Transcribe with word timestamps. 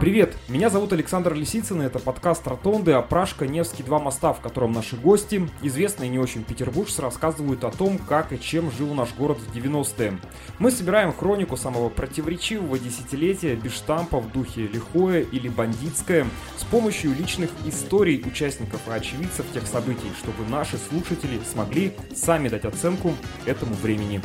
Привет, 0.00 0.34
меня 0.48 0.70
зовут 0.70 0.94
Александр 0.94 1.34
Лисицын, 1.34 1.82
и 1.82 1.84
это 1.84 1.98
подкаст 1.98 2.46
«Ротонды» 2.48 2.92
о 2.92 3.02
Пражка 3.02 3.46
Невский 3.46 3.82
два 3.82 3.98
моста, 3.98 4.32
в 4.32 4.40
котором 4.40 4.72
наши 4.72 4.96
гости, 4.96 5.46
известные 5.60 6.08
не 6.08 6.18
очень 6.18 6.42
петербуржцы, 6.42 7.02
рассказывают 7.02 7.64
о 7.64 7.70
том, 7.70 7.98
как 7.98 8.32
и 8.32 8.40
чем 8.40 8.70
жил 8.70 8.94
наш 8.94 9.14
город 9.14 9.36
в 9.36 9.54
90-е. 9.54 10.18
Мы 10.58 10.70
собираем 10.70 11.12
хронику 11.12 11.58
самого 11.58 11.90
противоречивого 11.90 12.78
десятилетия 12.78 13.56
без 13.56 13.74
штампа 13.74 14.20
в 14.20 14.32
духе 14.32 14.68
лихое 14.68 15.22
или 15.22 15.50
бандитское 15.50 16.26
с 16.56 16.64
помощью 16.64 17.14
личных 17.14 17.50
историй 17.66 18.22
участников 18.26 18.80
и 18.88 18.92
очевидцев 18.92 19.44
тех 19.52 19.66
событий, 19.66 20.10
чтобы 20.18 20.48
наши 20.48 20.78
слушатели 20.78 21.38
смогли 21.52 21.92
сами 22.16 22.48
дать 22.48 22.64
оценку 22.64 23.12
этому 23.44 23.74
времени. 23.74 24.22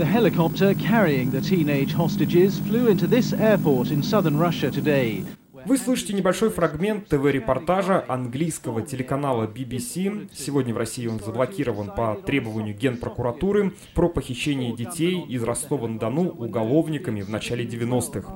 The 0.00 0.06
helicopter 0.06 0.72
carrying 0.76 1.30
the 1.30 1.42
teenage 1.42 1.92
hostages 1.92 2.58
flew 2.58 2.86
into 2.88 3.06
this 3.06 3.34
airport 3.34 3.90
in 3.90 4.02
southern 4.02 4.38
Russia 4.38 4.70
today. 4.70 5.26
Вы 5.66 5.76
слышите 5.76 6.14
небольшой 6.14 6.48
фрагмент 6.48 7.08
ТВ-репортажа 7.08 8.02
английского 8.08 8.80
телеканала 8.80 9.46
BBC. 9.46 10.30
Сегодня 10.34 10.72
в 10.72 10.78
России 10.78 11.06
он 11.06 11.20
заблокирован 11.20 11.90
по 11.94 12.16
требованию 12.24 12.74
Генпрокуратуры 12.74 13.74
про 13.94 14.08
похищение 14.08 14.74
детей 14.74 15.22
из 15.28 15.42
Ростова-на-Дону 15.42 16.30
уголовниками 16.30 17.20
в 17.20 17.28
начале 17.28 17.66
90-х. 17.66 18.32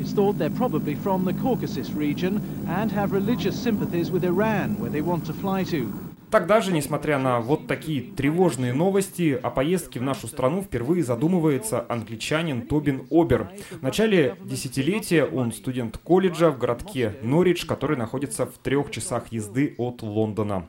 It's 0.00 0.14
thought 0.14 0.38
they're 0.38 0.48
probably 0.48 0.94
from 0.94 1.26
the 1.26 1.34
Caucasus 1.42 1.90
region 1.90 2.40
and 2.68 2.90
have 2.90 3.12
religious 3.12 3.54
sympathies 3.54 4.10
with 4.10 4.24
Iran, 4.24 4.78
where 4.80 4.90
they 4.90 5.02
want 5.02 5.26
to 5.26 5.34
fly 5.34 5.62
to. 5.64 6.03
Тогда 6.34 6.60
же, 6.60 6.72
несмотря 6.72 7.20
на 7.20 7.38
вот 7.38 7.68
такие 7.68 8.02
тревожные 8.02 8.72
новости, 8.72 9.38
о 9.40 9.50
поездке 9.50 10.00
в 10.00 10.02
нашу 10.02 10.26
страну 10.26 10.62
впервые 10.62 11.04
задумывается 11.04 11.86
англичанин 11.88 12.62
Тобин 12.62 13.06
Обер. 13.08 13.50
В 13.70 13.82
начале 13.82 14.36
десятилетия 14.42 15.26
он 15.26 15.52
студент 15.52 15.96
колледжа 15.96 16.50
в 16.50 16.58
городке 16.58 17.14
Норридж, 17.22 17.64
который 17.66 17.96
находится 17.96 18.46
в 18.46 18.58
трех 18.64 18.90
часах 18.90 19.28
езды 19.30 19.76
от 19.78 20.02
Лондона. 20.02 20.66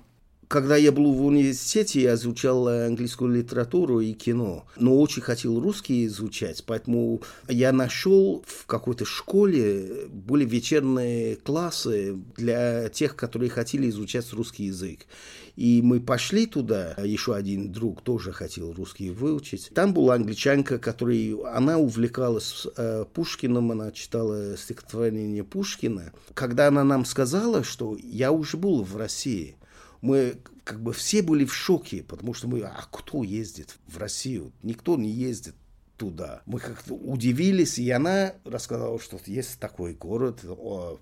Когда 0.48 0.76
я 0.76 0.92
был 0.92 1.12
в 1.12 1.26
университете, 1.26 2.02
я 2.02 2.14
изучал 2.14 2.68
английскую 2.68 3.34
литературу 3.34 4.00
и 4.00 4.14
кино, 4.14 4.66
но 4.78 4.96
очень 5.00 5.24
хотел 5.24 5.60
русский 5.60 6.06
изучать, 6.06 6.64
поэтому 6.68 7.24
я 7.48 7.72
нашел 7.72 8.44
в 8.46 8.68
какой-то 8.68 9.06
школе 9.06 10.08
были 10.08 10.46
вечерние 10.46 11.36
классы 11.38 12.16
для 12.38 12.90
тех, 12.90 13.16
которые 13.16 13.50
хотели 13.50 13.90
изучать 13.90 14.32
русский 14.34 14.66
язык. 14.66 15.08
И 15.56 15.82
мы 15.82 16.02
пошли 16.02 16.48
туда, 16.48 16.96
еще 16.98 17.36
один 17.36 17.72
друг 17.72 18.02
тоже 18.02 18.32
хотел 18.34 18.74
русский 18.74 19.10
выучить. 19.10 19.72
Там 19.74 19.94
была 19.94 20.16
англичанка, 20.16 20.80
которая, 20.80 21.38
она 21.54 21.78
увлекалась 21.78 22.68
э, 22.76 23.06
Пушкиным, 23.14 23.72
она 23.72 23.92
читала 23.92 24.58
стихотворение 24.58 25.44
Пушкина. 25.44 26.12
Когда 26.34 26.68
она 26.68 26.84
нам 26.84 27.06
сказала, 27.06 27.64
что 27.64 27.98
я 28.02 28.32
уже 28.32 28.58
был 28.58 28.84
в 28.84 28.98
России, 28.98 29.56
мы 30.02 30.36
как 30.66 30.82
бы 30.82 30.94
все 30.94 31.22
были 31.22 31.46
в 31.46 31.54
шоке, 31.54 32.04
потому 32.04 32.34
что 32.34 32.48
мы, 32.48 32.62
а 32.62 32.86
кто 32.92 33.24
ездит 33.24 33.78
в 33.88 33.98
Россию? 33.98 34.52
Никто 34.62 34.98
не 34.98 35.10
ездит 35.10 35.56
туда. 35.98 36.42
Мы 36.46 36.60
как-то 36.60 36.94
удивились, 36.94 37.80
и 37.80 37.90
она 37.90 38.34
рассказала, 38.44 39.00
что 39.00 39.20
есть 39.26 39.60
такой 39.60 39.94
город, 39.94 40.42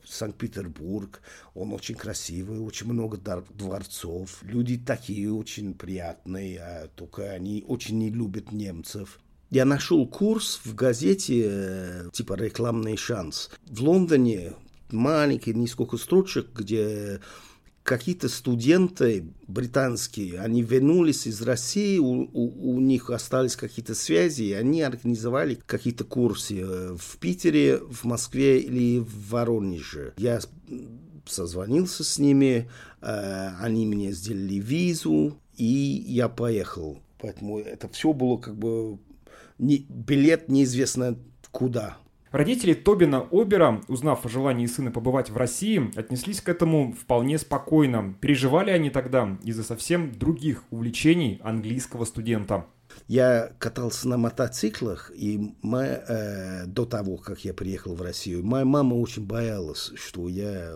Санкт-Петербург, 0.05 1.21
он 1.53 1.73
очень 1.73 1.95
красивый, 1.95 2.59
очень 2.59 2.87
много 2.87 3.17
дворцов, 3.17 4.39
люди 4.43 4.77
такие 4.77 5.33
очень 5.33 5.73
приятные, 5.73 6.59
а 6.59 6.87
только 6.95 7.31
они 7.31 7.63
очень 7.67 7.97
не 7.97 8.09
любят 8.09 8.51
немцев. 8.51 9.19
Я 9.49 9.65
нашел 9.65 10.07
курс 10.07 10.61
в 10.63 10.73
газете, 10.73 11.43
э, 11.45 12.09
типа 12.11 12.33
«Рекламный 12.33 12.97
шанс». 12.97 13.51
В 13.67 13.83
Лондоне 13.83 14.53
маленький, 14.89 15.53
несколько 15.53 15.97
строчек, 15.97 16.47
где 16.55 17.19
какие-то 17.83 18.29
студенты 18.29 19.25
британские, 19.47 20.39
они 20.39 20.63
вернулись 20.63 21.27
из 21.27 21.41
России, 21.41 21.97
у, 21.97 22.29
у, 22.33 22.75
у 22.75 22.79
них 22.79 23.09
остались 23.09 23.55
какие-то 23.55 23.93
связи, 23.93 24.43
и 24.43 24.53
они 24.53 24.81
организовали 24.81 25.59
какие-то 25.65 26.05
курсы 26.05 26.61
э, 26.61 26.95
в 26.97 27.17
Питере, 27.17 27.77
в 27.77 28.05
Москве 28.05 28.59
или 28.59 28.99
в 28.99 29.29
Воронеже. 29.29 30.13
Я 30.17 30.39
созвонился 31.25 32.03
с 32.03 32.17
ними, 32.19 32.69
э, 33.01 33.49
они 33.59 33.85
мне 33.85 34.13
сделали 34.13 34.55
визу, 34.55 35.37
и 35.57 35.65
я 36.07 36.29
поехал. 36.29 36.99
Поэтому 37.19 37.59
это 37.59 37.87
все 37.89 38.13
было 38.13 38.37
как 38.37 38.55
бы 38.55 38.97
не, 39.57 39.85
билет 39.89 40.49
неизвестно 40.49 41.17
куда. 41.51 41.97
Родители 42.33 42.73
Тобина 42.73 43.27
Обера, 43.31 43.83
узнав 43.87 44.25
о 44.25 44.29
желании 44.29 44.65
сына 44.65 44.89
побывать 44.89 45.29
в 45.29 45.37
России, 45.37 45.91
отнеслись 45.95 46.41
к 46.41 46.49
этому 46.49 46.91
вполне 46.91 47.37
спокойно. 47.37 48.15
Переживали 48.21 48.71
они 48.71 48.89
тогда 48.89 49.37
из-за 49.43 49.61
совсем 49.61 50.11
других 50.11 50.63
увлечений 50.71 51.39
английского 51.43 52.05
студента. 52.05 52.65
Я 53.07 53.51
катался 53.59 54.07
на 54.07 54.17
мотоциклах, 54.17 55.11
и 55.13 55.53
мы, 55.61 55.83
э, 55.83 56.65
до 56.65 56.85
того, 56.85 57.17
как 57.17 57.45
я 57.45 57.53
приехал 57.53 57.93
в 57.93 58.01
Россию, 58.01 58.43
моя 58.43 58.65
мама 58.65 58.95
очень 58.95 59.27
боялась, 59.27 59.91
что 59.93 60.27
я 60.27 60.73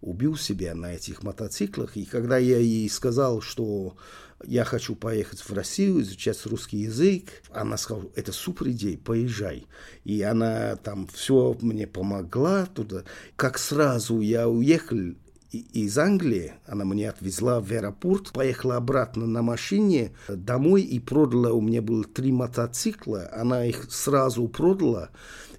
убил 0.00 0.36
себя 0.36 0.74
на 0.74 0.94
этих 0.94 1.22
мотоциклах. 1.22 1.96
И 1.96 2.04
когда 2.04 2.38
я 2.38 2.58
ей 2.58 2.90
сказал, 2.90 3.40
что 3.40 3.96
я 4.44 4.64
хочу 4.64 4.94
поехать 4.94 5.40
в 5.40 5.52
Россию, 5.52 6.02
изучать 6.02 6.44
русский 6.46 6.78
язык. 6.78 7.42
Она 7.50 7.76
сказала, 7.76 8.10
это 8.14 8.32
супер 8.32 8.70
идея, 8.70 8.98
поезжай. 8.98 9.66
И 10.04 10.22
она 10.22 10.76
там 10.76 11.06
все 11.06 11.56
мне 11.60 11.86
помогла 11.86 12.66
туда. 12.66 13.04
Как 13.36 13.58
сразу 13.58 14.20
я 14.20 14.48
уехал 14.48 15.14
из 15.52 15.98
Англии, 15.98 16.54
она 16.66 16.84
меня 16.84 17.10
отвезла 17.10 17.60
в 17.60 17.70
аэропорт, 17.70 18.32
поехала 18.32 18.76
обратно 18.76 19.26
на 19.26 19.42
машине 19.42 20.12
домой 20.28 20.82
и 20.82 20.98
продала, 20.98 21.52
у 21.52 21.60
меня 21.60 21.82
было 21.82 22.04
три 22.04 22.32
мотоцикла, 22.32 23.28
она 23.32 23.66
их 23.66 23.92
сразу 23.92 24.48
продала, 24.48 25.10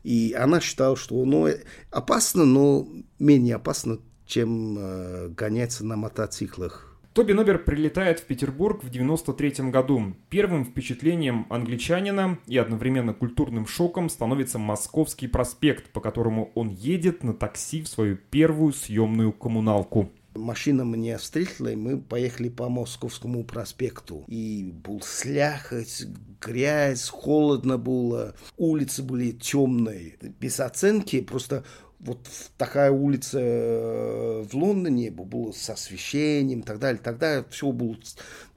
и 0.03 0.35
она 0.37 0.59
считала, 0.61 0.95
что 0.95 1.23
ну, 1.25 1.47
опасно, 1.91 2.45
но 2.45 2.87
менее 3.19 3.55
опасно, 3.55 3.99
чем 4.25 4.77
э, 4.79 5.27
гоняться 5.29 5.85
на 5.85 5.95
мотоциклах 5.95 6.92
Тоби 7.13 7.33
Нобер 7.33 7.59
прилетает 7.59 8.21
в 8.21 8.23
Петербург 8.23 8.83
в 8.83 8.89
93 8.89 9.69
году. 9.69 10.15
Первым 10.29 10.65
впечатлением 10.65 11.45
англичанина 11.51 12.39
и 12.47 12.57
одновременно 12.57 13.13
культурным 13.13 13.67
шоком 13.67 14.09
становится 14.09 14.57
Московский 14.57 15.27
проспект, 15.27 15.91
по 15.91 16.01
которому 16.01 16.51
он 16.55 16.69
едет 16.69 17.23
на 17.23 17.35
такси 17.35 17.83
в 17.83 17.87
свою 17.87 18.17
первую 18.17 18.73
съемную 18.73 19.31
коммуналку. 19.31 20.09
Машина 20.33 20.81
меня 20.81 21.19
встретила, 21.19 21.67
и 21.67 21.75
мы 21.75 22.01
поехали 22.01 22.49
по 22.49 22.67
Московскому 22.67 23.43
проспекту. 23.43 24.23
И 24.27 24.73
был 24.83 24.99
слякоть, 25.01 26.07
грязь, 26.41 27.09
холодно 27.09 27.77
было, 27.77 28.33
улицы 28.57 29.03
были 29.03 29.29
темные. 29.29 30.17
Без 30.39 30.59
оценки 30.59 31.21
просто 31.21 31.63
вот 32.05 32.19
такая 32.57 32.91
улица 32.91 33.39
э, 33.39 34.43
в 34.49 34.53
Лондоне 34.55 35.09
была 35.09 35.53
с 35.53 35.69
освещением 35.69 36.59
и 36.59 36.63
так 36.63 36.79
далее. 36.79 37.01
Тогда 37.01 37.43
все 37.49 37.71
было 37.71 37.95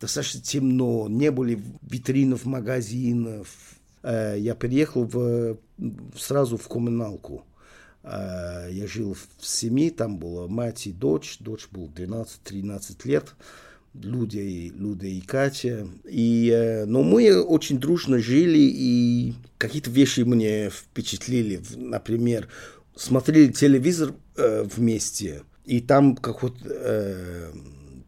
достаточно 0.00 0.40
темно, 0.40 1.06
не 1.08 1.30
были 1.30 1.60
витринов 1.82 2.44
магазинов. 2.44 3.48
Э, 4.02 4.34
я 4.36 4.54
приехал 4.54 5.04
в, 5.04 5.58
сразу 6.16 6.56
в 6.56 6.66
коммуналку. 6.68 7.44
Э, 8.02 8.68
я 8.71 8.86
жил 8.86 9.15
в 9.15 9.47
семье, 9.47 9.91
там 9.91 10.18
была 10.18 10.48
мать 10.48 10.86
и 10.86 10.92
дочь. 10.92 11.38
Дочь 11.38 11.68
был 11.71 11.88
12-13 11.94 12.97
лет. 13.04 13.34
Люди, 13.94 14.72
Люда 14.76 15.06
и 15.06 15.21
Катя. 15.21 15.86
И, 16.04 16.84
но 16.86 17.03
мы 17.03 17.41
очень 17.41 17.78
дружно 17.78 18.18
жили, 18.18 18.59
и 18.59 19.34
какие-то 19.56 19.91
вещи 19.91 20.21
мне 20.21 20.68
впечатлили. 20.68 21.62
Например, 21.76 22.48
смотрели 22.97 23.53
телевизор 23.53 24.15
э, 24.37 24.65
вместе, 24.65 25.43
и 25.65 25.81
там 25.81 26.16
какой-то 26.16 26.59
э, 26.65 27.53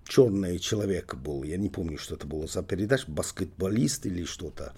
черный 0.08 0.58
человек 0.58 1.14
был, 1.14 1.44
я 1.44 1.56
не 1.56 1.68
помню, 1.68 1.98
что 1.98 2.16
это 2.16 2.26
было 2.26 2.46
за 2.46 2.62
передача, 2.62 3.04
баскетболист 3.08 4.06
или 4.06 4.24
что-то. 4.24 4.72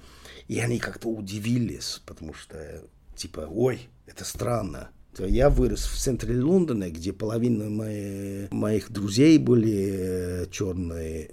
И 0.49 0.59
они 0.59 0.79
как-то 0.79 1.09
удивились, 1.09 2.03
потому 2.05 2.35
что, 2.35 2.83
типа, 3.15 3.49
ой, 3.49 3.89
это 4.07 4.25
странно. 4.25 4.91
Я 5.19 5.51
вырос 5.51 5.85
в 5.85 5.97
центре 5.97 6.41
Лондона, 6.41 6.91
где 6.91 7.13
половина 7.13 7.69
мои, 7.69 8.49
моих 8.51 8.91
друзей 8.91 9.39
были 9.39 9.91
э, 9.93 10.47
черные. 10.51 11.31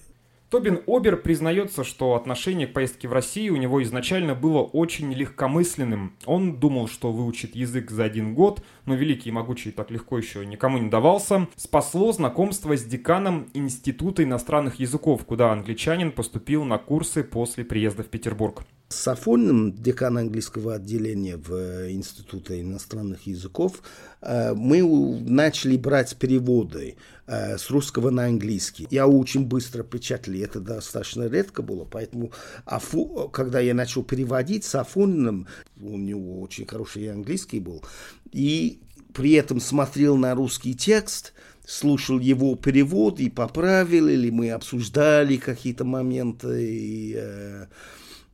Тобин 0.50 0.80
Обер 0.88 1.18
признается, 1.18 1.84
что 1.84 2.16
отношение 2.16 2.68
к 2.68 2.74
поездке 2.74 3.10
в 3.10 3.14
Россию 3.14 3.56
у 3.56 3.58
него 3.58 3.84
изначально 3.84 4.34
было 4.34 4.62
очень 4.62 5.12
легкомысленным. 5.12 6.14
Он 6.26 6.58
думал, 6.58 6.88
что 6.88 7.12
выучит 7.12 7.54
язык 7.54 7.92
за 7.92 8.06
один 8.06 8.34
год, 8.34 8.64
но 8.86 8.96
великий 8.96 9.28
и 9.28 9.34
могучий 9.34 9.72
так 9.72 9.92
легко 9.92 10.18
еще 10.18 10.46
никому 10.46 10.78
не 10.78 10.90
давался. 10.90 11.48
Спасло 11.58 12.14
знакомство 12.14 12.78
с 12.78 12.84
деканом 12.86 13.50
Института 13.54 14.24
иностранных 14.24 14.76
языков, 14.80 15.26
куда 15.26 15.52
англичанин 15.52 16.14
поступил 16.14 16.64
на 16.64 16.78
курсы 16.78 17.26
после 17.26 17.66
приезда 17.66 18.04
в 18.04 18.08
Петербург. 18.08 18.64
С 18.90 19.06
Афониным, 19.10 19.74
декан 19.74 20.18
английского 20.18 20.76
отделения 20.76 21.36
в 21.36 21.54
э, 21.54 21.92
Институте 21.92 22.62
иностранных 22.62 23.28
языков, 23.28 23.82
э, 24.22 24.54
мы 24.54 24.82
начали 25.20 25.76
брать 25.76 26.16
переводы 26.16 26.96
э, 27.26 27.58
с 27.58 27.70
русского 27.70 28.12
на 28.12 28.28
английский. 28.28 28.88
Я 28.90 29.06
очень 29.08 29.46
быстро 29.46 29.84
печатали, 29.84 30.40
это 30.40 30.62
достаточно 30.62 31.28
редко 31.28 31.62
было, 31.64 31.84
поэтому 31.84 32.32
Афу, 32.64 33.30
когда 33.34 33.60
я 33.60 33.74
начал 33.74 34.04
переводить 34.04 34.64
с 34.64 34.74
Афониным, 34.76 35.48
у 35.82 35.98
него 35.98 36.40
очень 36.40 36.66
хороший 36.66 37.12
английский 37.12 37.60
был, 37.60 37.84
и 38.32 38.80
при 39.14 39.34
этом 39.34 39.60
смотрел 39.60 40.16
на 40.16 40.34
русский 40.34 40.74
текст, 40.74 41.34
слушал 41.66 42.20
его 42.20 42.56
перевод 42.56 43.20
и 43.20 43.30
поправил, 43.30 44.08
или 44.08 44.30
мы 44.30 44.52
обсуждали 44.52 45.36
какие-то 45.36 45.84
моменты, 45.84 46.74
и, 46.74 47.16
э, 47.18 47.66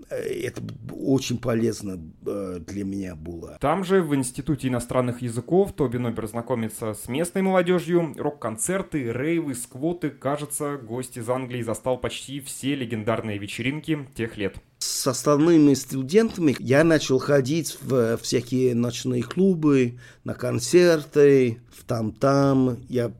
это 0.09 0.61
очень 0.91 1.37
полезно 1.37 1.99
э, 2.25 2.59
для 2.65 2.83
меня 2.83 3.15
было. 3.15 3.57
Там 3.59 3.83
же, 3.83 4.01
в 4.01 4.15
Институте 4.15 4.67
иностранных 4.67 5.21
языков, 5.21 5.73
Тоби 5.73 5.97
Нобер 5.97 6.27
знакомится 6.27 6.93
с 6.93 7.07
местной 7.07 7.41
молодежью, 7.41 8.13
рок-концерты, 8.17 9.11
рейвы, 9.11 9.55
сквоты. 9.55 10.09
Кажется, 10.09 10.77
гость 10.77 11.17
из 11.17 11.29
Англии 11.29 11.61
застал 11.61 11.97
почти 11.97 12.39
все 12.41 12.75
легендарные 12.75 13.37
вечеринки 13.37 14.07
тех 14.15 14.37
лет. 14.37 14.55
С 14.79 15.07
остальными 15.07 15.73
студентами 15.73 16.55
я 16.59 16.83
начал 16.83 17.19
ходить 17.19 17.77
в 17.81 18.17
всякие 18.17 18.75
ночные 18.75 19.23
клубы, 19.23 19.99
на 20.23 20.33
концерты, 20.33 21.59
в 21.71 21.83
там-там. 21.85 22.77
Я 22.89 23.11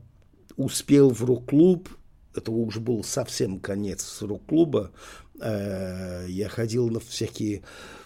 успел 0.56 1.10
в 1.10 1.24
рок-клуб, 1.24 1.88
это 2.34 2.50
уже 2.50 2.80
был 2.80 3.02
совсем 3.02 3.60
конец 3.60 4.20
рок-клуба, 4.20 4.90
Э, 4.92 5.23
я 5.40 6.48
ходил 6.48 6.88
на 6.90 7.00
всякие 7.00 7.62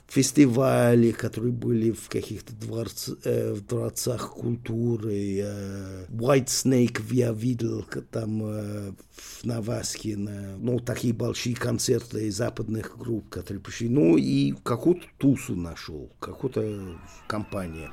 фестивали, 0.08 1.10
которые 1.10 1.52
были 1.52 1.90
в 1.90 2.08
каких-то 2.08 2.54
дворц, 2.54 3.10
э, 3.24 3.52
в 3.52 3.66
дворцах 3.66 4.30
культуры. 4.30 5.40
Э, 5.42 6.06
White 6.08 6.46
Snake 6.46 7.02
я 7.10 7.32
видел 7.32 7.84
там 8.10 8.40
в 8.40 9.44
Наваске, 9.44 10.16
на, 10.16 10.56
ну, 10.56 10.80
такие 10.80 11.12
большие 11.12 11.54
концерты 11.54 12.30
западных 12.30 12.96
групп, 12.96 13.28
которые 13.28 13.62
пришли. 13.62 13.88
Ну, 13.90 14.16
и 14.16 14.54
какую-то 14.62 15.06
тусу 15.18 15.54
нашел, 15.54 16.10
какую-то 16.20 16.98
компанию. 17.26 17.90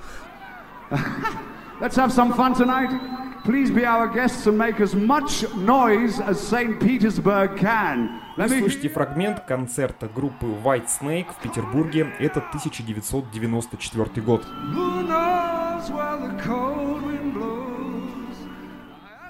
Let's 1.82 1.98
have 1.98 2.12
some 2.12 2.34
fun 2.34 2.56
tonight. 2.56 3.35
Please 3.46 3.70
be 3.70 3.86
our 3.86 4.08
guests 4.08 4.48
and 4.48 4.58
make 4.58 4.80
as 4.80 4.96
much 4.96 5.48
noise 5.54 6.20
as 6.20 6.40
St. 6.40 6.80
Petersburg 6.80 7.56
can. 7.60 8.20
Вы 8.38 8.50
слышите 8.50 8.90
фрагмент 8.90 9.42
концерта 9.42 10.08
группы 10.08 10.48
White 10.48 10.88
Snake 10.88 11.28
в 11.32 11.42
Петербурге. 11.44 12.12
Это 12.20 12.40
1994 12.40 14.22
год. 14.24 14.44
Who 14.74 15.04
knows 15.08 15.92
where 15.92 16.18
the 16.18 16.42
cold? 16.44 17.15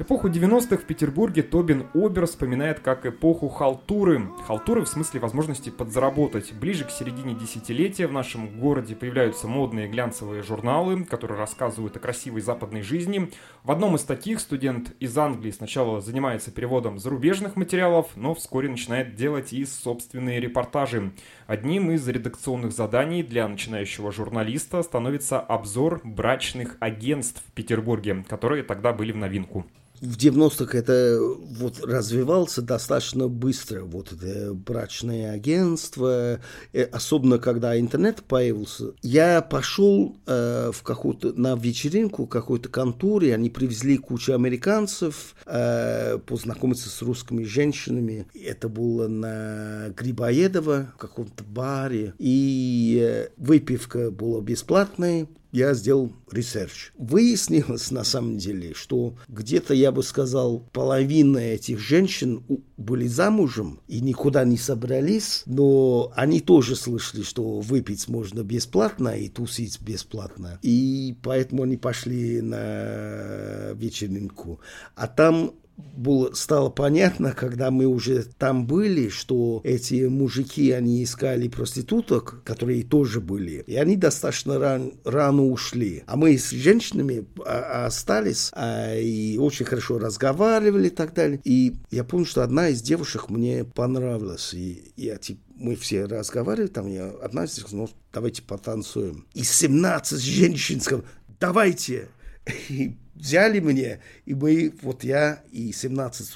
Эпоху 0.06 0.28
90-х 0.28 0.78
в 0.78 0.84
Петербурге 0.84 1.42
Тобин 1.42 1.88
Обер 1.96 2.28
вспоминает 2.28 2.80
как 2.80 3.08
эпоху 3.08 3.50
халтуры. 3.50 4.30
Халтуры 4.46 4.82
в 4.82 4.88
смысле 4.88 5.20
возможности 5.20 5.72
подзаработать. 5.72 6.54
Ближе 6.54 6.86
к 6.86 6.92
середине 6.92 7.34
десятилетия 7.34 8.06
в 8.06 8.12
нашем 8.12 8.60
городе 8.60 8.96
появляются 8.96 9.48
модные 9.48 9.88
глянцевые 9.88 10.44
журналы, 10.44 11.06
которые 11.06 11.40
рассказывают 11.40 11.98
о 11.98 12.00
красивой 12.00 12.42
западной 12.42 12.84
жизни. 12.84 13.32
В 13.64 13.72
одном 13.72 13.96
из 13.96 14.04
таких 14.04 14.42
студент 14.42 14.94
из 15.00 15.18
Англии 15.18 15.50
сначала 15.50 16.02
занимается 16.02 16.52
переводом 16.52 17.00
зарубежных 17.00 17.56
материалов, 17.56 18.10
но 18.16 18.36
вскоре 18.36 18.70
начинает 18.70 19.16
делать 19.16 19.54
и 19.54 19.66
собственные 19.66 20.40
репортажи. 20.40 21.14
Одним 21.48 21.90
из 21.90 22.08
редакционных 22.08 22.74
заданий 22.74 23.24
для 23.24 23.48
начинающего 23.48 24.12
журналиста 24.12 24.84
становится 24.84 25.40
обзор 25.40 26.02
брачных 26.04 26.78
агентств 26.80 27.42
в 27.48 27.52
Петербурге, 27.54 28.24
которые 28.30 28.62
тогда 28.62 28.94
были 28.94 29.12
в 29.12 29.18
новинку 29.18 29.66
в 30.06 30.18
90-х 30.18 30.78
это 30.78 31.20
вот 31.20 31.84
развивался 31.84 32.62
достаточно 32.62 33.28
быстро, 33.28 33.82
вот 33.84 34.14
это 34.14 34.54
брачное 34.54 35.32
агентство, 35.32 36.40
э, 36.74 36.84
особенно 36.84 37.40
когда 37.40 37.80
интернет 37.80 38.24
появился. 38.24 38.94
Я 39.02 39.42
пошел 39.42 40.16
э, 40.28 40.72
в 40.74 40.84
какую-то, 40.84 41.34
на 41.34 41.56
вечеринку 41.56 42.28
какой-то 42.28 42.70
конторе, 42.70 43.34
они 43.34 43.50
привезли 43.50 43.98
кучу 43.98 44.34
американцев, 44.34 45.36
э, 45.46 46.20
познакомиться 46.26 46.90
с 46.90 47.02
русскими 47.02 47.44
женщинами. 47.44 48.28
Это 48.34 48.70
было 48.70 49.08
на 49.08 49.90
Грибоедово, 49.98 50.92
в 50.96 50.98
каком-то 50.98 51.44
баре, 51.44 52.14
и 52.20 53.00
э, 53.02 53.30
выпивка 53.38 54.12
была 54.12 54.42
бесплатная, 54.42 55.28
я 55.56 55.74
сделал 55.74 56.12
research. 56.32 56.92
Выяснилось 56.98 57.90
на 57.90 58.04
самом 58.04 58.38
деле, 58.38 58.74
что 58.74 59.16
где-то, 59.30 59.74
я 59.74 59.92
бы 59.92 60.04
сказал, 60.04 60.60
половина 60.74 61.38
этих 61.38 61.80
женщин 61.80 62.44
были 62.78 63.08
замужем 63.08 63.80
и 63.88 64.02
никуда 64.02 64.44
не 64.44 64.58
собрались, 64.58 65.44
но 65.46 66.12
они 66.16 66.42
тоже 66.42 66.76
слышали, 66.76 67.24
что 67.24 67.62
выпить 67.62 68.08
можно 68.10 68.44
бесплатно 68.44 69.18
и 69.18 69.30
тусить 69.30 69.80
бесплатно. 69.82 70.60
И 70.62 71.16
поэтому 71.24 71.64
они 71.64 71.78
пошли 71.78 72.42
на 72.42 73.72
вечеринку. 73.76 74.60
А 74.96 75.08
там 75.08 75.54
было, 75.78 76.34
стало 76.34 76.70
понятно, 76.70 77.34
когда 77.34 77.72
мы 77.72 77.86
уже 77.86 78.24
там 78.24 78.66
были, 78.66 79.10
что 79.10 79.62
эти 79.64 80.08
мужики, 80.08 80.72
они 80.72 81.04
искали 81.04 81.48
проституток, 81.48 82.42
которые 82.44 82.84
тоже 82.84 83.22
были, 83.22 83.64
и 83.68 83.76
они 83.76 83.96
достаточно 83.96 84.58
ран, 84.60 84.94
рано 85.04 85.46
ушли. 85.46 86.04
А 86.08 86.16
мы 86.16 86.38
с 86.38 86.52
женщинами 86.52 87.26
а, 87.46 87.86
остались 87.88 88.52
а, 88.54 88.96
и 88.96 89.38
очень 89.38 89.66
хорошо 89.66 89.98
разговаривали 89.98 90.88
и 90.88 90.92
так 90.92 91.14
далее. 91.14 91.42
И 91.44 91.76
я 91.92 92.04
помню, 92.04 92.26
что 92.26 92.44
одна 92.44 92.70
из 92.70 92.82
девушек 92.82 93.30
мне 93.30 93.64
понравилась, 93.64 94.54
и 94.54 94.94
я 94.96 95.18
типа 95.18 95.42
мы 95.58 95.76
все 95.76 96.06
разговаривали, 96.06 96.68
там 96.68 96.88
я 96.88 97.10
одна 97.22 97.46
из 97.46 97.58
них 97.58 97.68
сказала, 97.68 97.88
ну, 97.88 97.90
давайте 98.14 98.42
потанцуем. 98.42 99.26
И 99.34 99.44
17 99.44 100.20
женщин 100.22 100.82
сказали, 100.82 101.06
давайте. 101.40 102.10
И 102.70 102.98
взяли 103.16 103.60
мне, 103.60 104.02
и 104.26 104.34
мы, 104.34 104.74
вот 104.82 105.04
я 105.04 105.44
и 105.52 105.72
17 105.72 106.36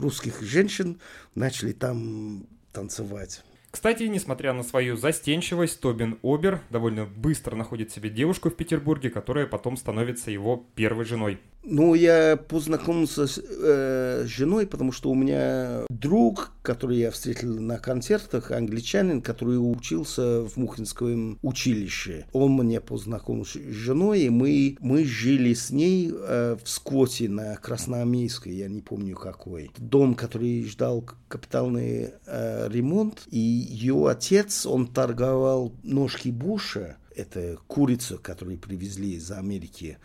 русских 0.00 0.42
женщин 0.42 1.00
начали 1.34 1.72
там 1.72 2.46
танцевать. 2.72 3.42
Кстати, 3.70 4.04
несмотря 4.04 4.52
на 4.52 4.62
свою 4.62 4.96
застенчивость, 4.96 5.80
Тобин 5.80 6.18
Обер 6.22 6.60
довольно 6.70 7.06
быстро 7.06 7.56
находит 7.56 7.90
себе 7.90 8.08
девушку 8.08 8.50
в 8.50 8.56
Петербурге, 8.56 9.10
которая 9.10 9.46
потом 9.46 9.76
становится 9.76 10.30
его 10.30 10.64
первой 10.76 11.04
женой. 11.04 11.40
Ну, 11.66 11.94
я 11.94 12.36
познакомился 12.36 13.26
с 13.26 13.40
э, 13.42 14.24
женой, 14.26 14.66
потому 14.66 14.92
что 14.92 15.10
у 15.10 15.14
меня 15.14 15.84
друг, 15.88 16.52
который 16.62 16.98
я 16.98 17.10
встретил 17.10 17.58
на 17.58 17.78
концертах, 17.78 18.50
англичанин, 18.50 19.22
который 19.22 19.56
учился 19.56 20.42
в 20.42 20.56
Мухинском 20.56 21.38
училище. 21.42 22.26
Он 22.32 22.52
мне 22.52 22.80
познакомил 22.80 23.46
с 23.46 23.54
женой, 23.54 24.22
и 24.22 24.30
мы, 24.30 24.76
мы 24.80 25.04
жили 25.04 25.54
с 25.54 25.70
ней 25.70 26.12
э, 26.12 26.56
в 26.62 26.68
сквоте 26.68 27.30
на 27.30 27.56
Красноармейской, 27.56 28.54
я 28.54 28.68
не 28.68 28.82
помню 28.82 29.16
какой. 29.16 29.70
Дом, 29.78 30.14
который 30.14 30.64
ждал 30.64 31.08
капитальный 31.28 32.10
э, 32.26 32.68
ремонт, 32.70 33.22
и 33.30 33.38
ее 33.38 34.06
отец, 34.08 34.66
он 34.66 34.86
торговал 34.86 35.72
ножки 35.82 36.28
Буша, 36.28 36.98
это 37.14 37.56
курица, 37.66 38.18
которую 38.18 38.58
привезли 38.58 39.14
из 39.14 39.30
Америки. 39.30 39.98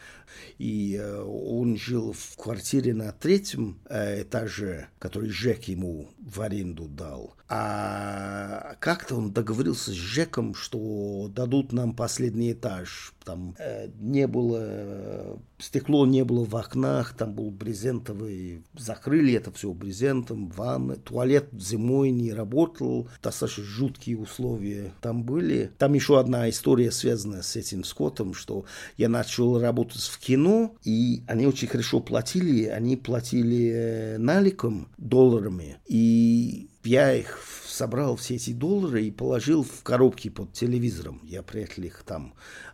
И 0.57 0.95
э, 0.99 1.21
он 1.21 1.77
жил 1.77 2.13
в 2.13 2.35
квартире 2.37 2.93
на 2.93 3.11
третьем 3.11 3.79
э, 3.89 4.23
этаже, 4.23 4.87
который 4.99 5.29
Жек 5.29 5.63
ему 5.63 6.09
в 6.19 6.41
аренду 6.41 6.85
дал. 6.87 7.35
А 7.51 8.75
как-то 8.79 9.15
он 9.15 9.31
договорился 9.31 9.89
с 9.89 9.95
Жеком, 9.95 10.53
что 10.53 11.31
дадут 11.33 11.73
нам 11.73 11.95
последний 11.95 12.51
этаж, 12.51 13.13
Там 13.25 13.55
э, 13.57 13.89
не 13.99 14.27
было, 14.27 15.39
стекло 15.57 16.05
не 16.05 16.23
было 16.23 16.45
в 16.45 16.53
окнах, 16.55 17.15
там 17.15 17.33
был 17.33 17.49
брезентовый, 17.49 18.63
закрыли 18.77 19.33
это 19.33 19.51
все 19.51 19.73
брезентом, 19.73 20.49
ванны, 20.49 20.95
туалет 20.95 21.49
зимой 21.53 22.11
не 22.11 22.33
работал, 22.33 23.09
достаточно 23.23 23.63
жуткие 23.63 24.19
условия 24.19 24.93
там 25.01 25.23
были. 25.23 25.71
Там 25.77 25.93
еще 25.93 26.19
одна 26.19 26.49
история 26.49 26.91
связана 26.91 27.41
с 27.41 27.55
этим 27.55 27.83
Скоттом, 27.83 28.33
что 28.33 28.65
я 28.97 29.09
начал 29.09 29.59
работать 29.59 30.01
в 30.01 30.18
кино, 30.19 30.75
и 30.83 31.23
они 31.27 31.47
очень 31.47 31.67
хорошо 31.67 31.99
платили, 31.99 32.65
они 32.65 32.97
платили 32.97 33.71
э, 33.73 34.17
наликом, 34.17 34.89
долларами, 34.97 35.77
и 35.87 36.69
я 36.83 37.13
их 37.13 37.39
собрал 37.65 38.15
все 38.17 38.35
эти 38.35 38.51
доллары 38.51 39.05
и 39.05 39.11
положил 39.11 39.63
в 39.63 39.83
коробки 39.83 40.29
под 40.29 40.53
телевизором. 40.53 41.21
Я 41.23 41.41
прятал 41.43 41.83
их 41.83 42.03
там. 42.05 42.33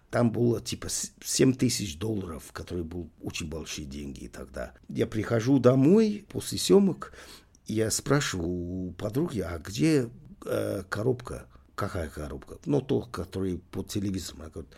Там 0.09 0.31
было 0.31 0.61
типа 0.61 0.87
7 0.89 1.53
тысяч 1.53 1.97
долларов, 1.97 2.51
которые 2.53 2.85
были 2.85 3.09
очень 3.21 3.49
большие 3.49 3.85
деньги 3.85 4.27
тогда. 4.27 4.73
Я 4.87 5.07
прихожу 5.07 5.59
домой 5.59 6.25
после 6.31 6.57
съемок, 6.57 7.13
я 7.67 7.91
спрашиваю 7.91 8.49
у 8.49 8.91
подруги, 8.91 9.39
а 9.41 9.59
где 9.59 10.09
э, 10.45 10.83
коробка? 10.89 11.47
Какая 11.75 12.09
коробка? 12.09 12.57
Ну, 12.65 12.79
то, 12.79 13.01
который 13.01 13.57
под 13.57 13.89
телевизором. 13.89 14.43
Она 14.43 14.49
говорит, 14.49 14.71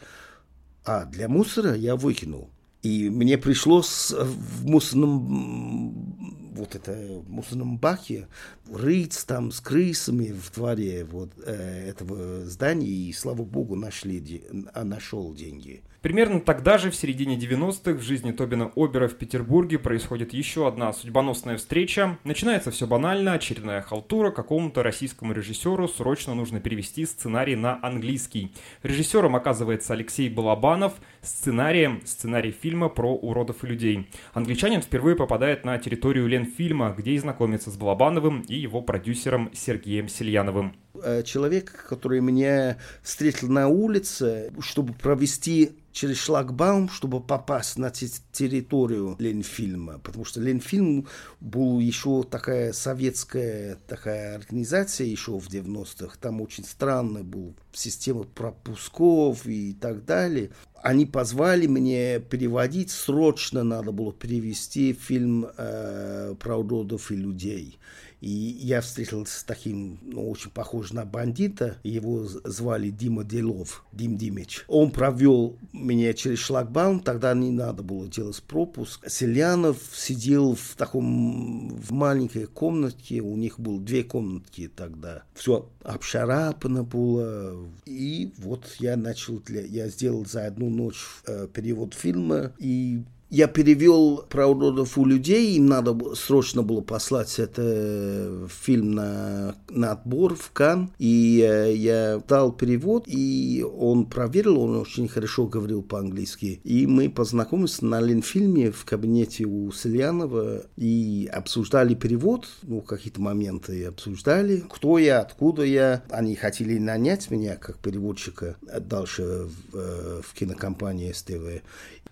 а 0.84 1.06
для 1.06 1.30
мусора 1.30 1.76
я 1.76 1.96
выкинул. 1.96 2.50
И 2.84 3.10
мне 3.10 3.38
пришлось 3.38 4.12
в 4.12 4.66
мусорном 4.66 6.28
вот 6.58 6.76
это 6.76 6.92
в 6.92 7.30
мусорном 7.30 7.78
баке 7.78 8.28
рыть 8.72 9.24
там 9.28 9.52
с 9.52 9.60
крысами 9.60 10.32
в 10.32 10.54
дворе 10.54 11.06
вот 11.06 11.32
э, 11.46 11.90
этого 11.90 12.46
здания, 12.46 12.88
и 12.88 13.14
слава 13.14 13.44
богу 13.44 13.76
нашли, 13.76 14.44
а 14.74 14.84
нашел 14.84 15.34
деньги. 15.34 15.84
Примерно 16.08 16.40
тогда 16.40 16.78
же, 16.78 16.90
в 16.90 16.96
середине 16.96 17.36
90-х, 17.36 17.92
в 17.92 18.02
жизни 18.02 18.32
Тобина 18.32 18.72
Обера 18.78 19.10
в 19.10 19.16
Петербурге 19.16 19.78
происходит 19.78 20.32
еще 20.32 20.66
одна 20.66 20.94
судьбоносная 20.94 21.58
встреча. 21.58 22.18
Начинается 22.24 22.72
все 22.72 22.88
банально, 22.88 23.34
очередная 23.34 23.82
халтура, 23.82 24.32
какому-то 24.32 24.84
российскому 24.84 25.34
режиссеру 25.34 25.86
срочно 25.90 26.34
нужно 26.34 26.62
перевести 26.62 27.06
сценарий 27.06 27.58
на 27.58 27.78
английский. 27.84 28.54
Режиссером 28.84 29.36
оказывается 29.36 29.92
Алексей 29.92 30.30
Балабанов, 30.30 30.94
сценарием 31.22 32.02
сценарий 32.06 32.52
фильма 32.52 32.88
про 32.88 33.14
уродов 33.14 33.66
и 33.66 33.68
людей. 33.68 34.10
Англичанин 34.34 34.82
впервые 34.82 35.18
попадает 35.18 35.66
на 35.66 35.78
территорию 35.78 36.28
Ленфильма, 36.28 36.96
где 36.98 37.12
и 37.12 37.18
знакомится 37.18 37.70
с 37.70 37.76
Балабановым 37.76 38.44
и 38.48 38.56
его 38.56 38.82
продюсером 38.82 39.52
Сергеем 39.54 40.08
Сельяновым. 40.08 40.74
Э, 41.04 41.24
человек, 41.24 41.86
который 41.90 42.22
меня 42.22 42.78
встретил 43.04 43.50
на 43.50 43.68
улице, 43.68 44.54
чтобы 44.62 44.94
провести 44.94 45.76
через 45.98 46.18
шлагбаум, 46.18 46.90
чтобы 46.90 47.20
попасть 47.20 47.80
на 47.80 47.90
территорию 47.90 49.16
Ленфильма, 49.18 49.98
потому 49.98 50.26
что 50.26 50.40
Ленфильм 50.40 51.08
был 51.40 51.80
еще 51.80 52.22
такая 52.22 52.72
советская 52.72 53.80
такая 53.88 54.36
организация 54.36 55.08
еще 55.08 55.40
в 55.40 55.48
90-х, 55.48 56.18
там 56.22 56.40
очень 56.42 56.66
странная 56.66 57.24
была 57.24 57.54
система 57.74 58.26
пропусков 58.26 59.48
и 59.48 59.74
так 59.74 60.06
далее. 60.06 60.52
Они 60.84 61.08
позвали 61.08 61.66
мне 61.66 62.20
переводить, 62.20 62.92
срочно 62.92 63.64
надо 63.64 63.92
было 63.92 64.14
перевести 64.14 64.94
фильм 64.94 65.48
э, 65.58 66.36
про 66.40 66.58
уродов 66.58 67.12
и 67.12 67.16
людей. 67.16 67.80
И 68.22 68.30
я 68.30 68.82
встретился 68.82 69.40
с 69.40 69.44
таким, 69.44 70.00
ну, 70.02 70.30
очень 70.30 70.50
похож 70.50 70.92
на 70.92 71.06
бандита. 71.06 71.78
Его 71.84 72.26
звали 72.26 72.90
Дима 72.90 73.24
Делов, 73.24 73.86
Дим 73.94 74.18
Димич. 74.18 74.66
Он 74.68 74.92
провел 74.92 75.58
меня 75.74 76.14
через 76.14 76.40
шлагбаум, 76.40 77.00
тогда 77.00 77.34
не 77.34 77.52
надо 77.52 77.84
было 77.84 78.08
делать 78.08 78.42
пропуск. 78.44 79.08
Селянов 79.10 79.78
сидел 79.94 80.56
в 80.56 80.76
таком 80.76 81.70
в 81.70 81.92
маленькой 81.92 82.48
комнатке, 82.48 83.22
у 83.22 83.36
них 83.36 83.60
было 83.60 83.80
две 83.80 84.04
комнатки 84.04 84.70
тогда. 84.76 85.24
Все 85.34 85.70
обшарапано 85.84 86.84
было. 86.84 87.68
И 87.86 88.34
вот 88.38 88.76
я 88.80 88.98
начал, 88.98 89.40
для, 89.40 89.62
я 89.62 89.90
сделал 89.90 90.26
за 90.26 90.46
одну 90.46 90.70
ночь 90.70 91.06
э, 91.26 91.48
перевод 91.54 91.94
фильма 91.94 92.54
и 92.58 93.04
я 93.30 93.48
перевел 93.48 94.26
про 94.30 94.48
уродов 94.48 94.98
у 94.98 95.06
людей, 95.06 95.56
им 95.56 95.68
надо 95.68 96.16
срочно 96.16 96.64
было 96.64 96.82
послать 96.82 97.40
это 97.40 97.62
э, 97.66 98.48
фильм 98.50 98.92
на, 98.92 99.56
на 99.70 99.92
отбор 99.92 100.36
в 100.36 100.52
Кан, 100.52 100.92
и 100.98 101.46
э, 101.46 101.76
я 101.76 102.22
дал 102.28 102.52
перевод, 102.52 103.04
и 103.08 103.66
он 103.78 104.06
проверил, 104.06 104.60
он 104.62 104.78
очень 104.78 105.08
хорошо 105.08 105.46
говорил 105.46 105.82
по-английски, 105.82 106.62
и 106.64 106.88
мы 106.88 107.10
познакомились 107.10 107.82
на 107.82 108.00
Ленфильме 108.00 108.72
в 108.72 108.86
кабинете 108.86 109.46
у 109.46 109.72
Сельянова 109.72 110.64
и 110.78 111.30
обсуждали 111.32 111.96
перевод, 111.96 112.48
ну, 112.64 112.82
какие-то 112.82 113.22
моменты 113.22 113.86
обсуждали, 113.86 114.64
кто 114.70 114.98
я, 114.98 115.20
откуда 115.20 115.64
я, 115.64 116.04
они 116.10 116.36
хотели 116.36 116.78
нанять 116.78 117.30
меня 117.30 117.56
как 117.56 117.78
переводчика 117.80 118.56
дальше 118.80 119.48
в, 119.72 119.78
э, 119.78 120.22
в 120.24 120.34
кинокомпании 120.34 121.12
СТВ, 121.12 121.62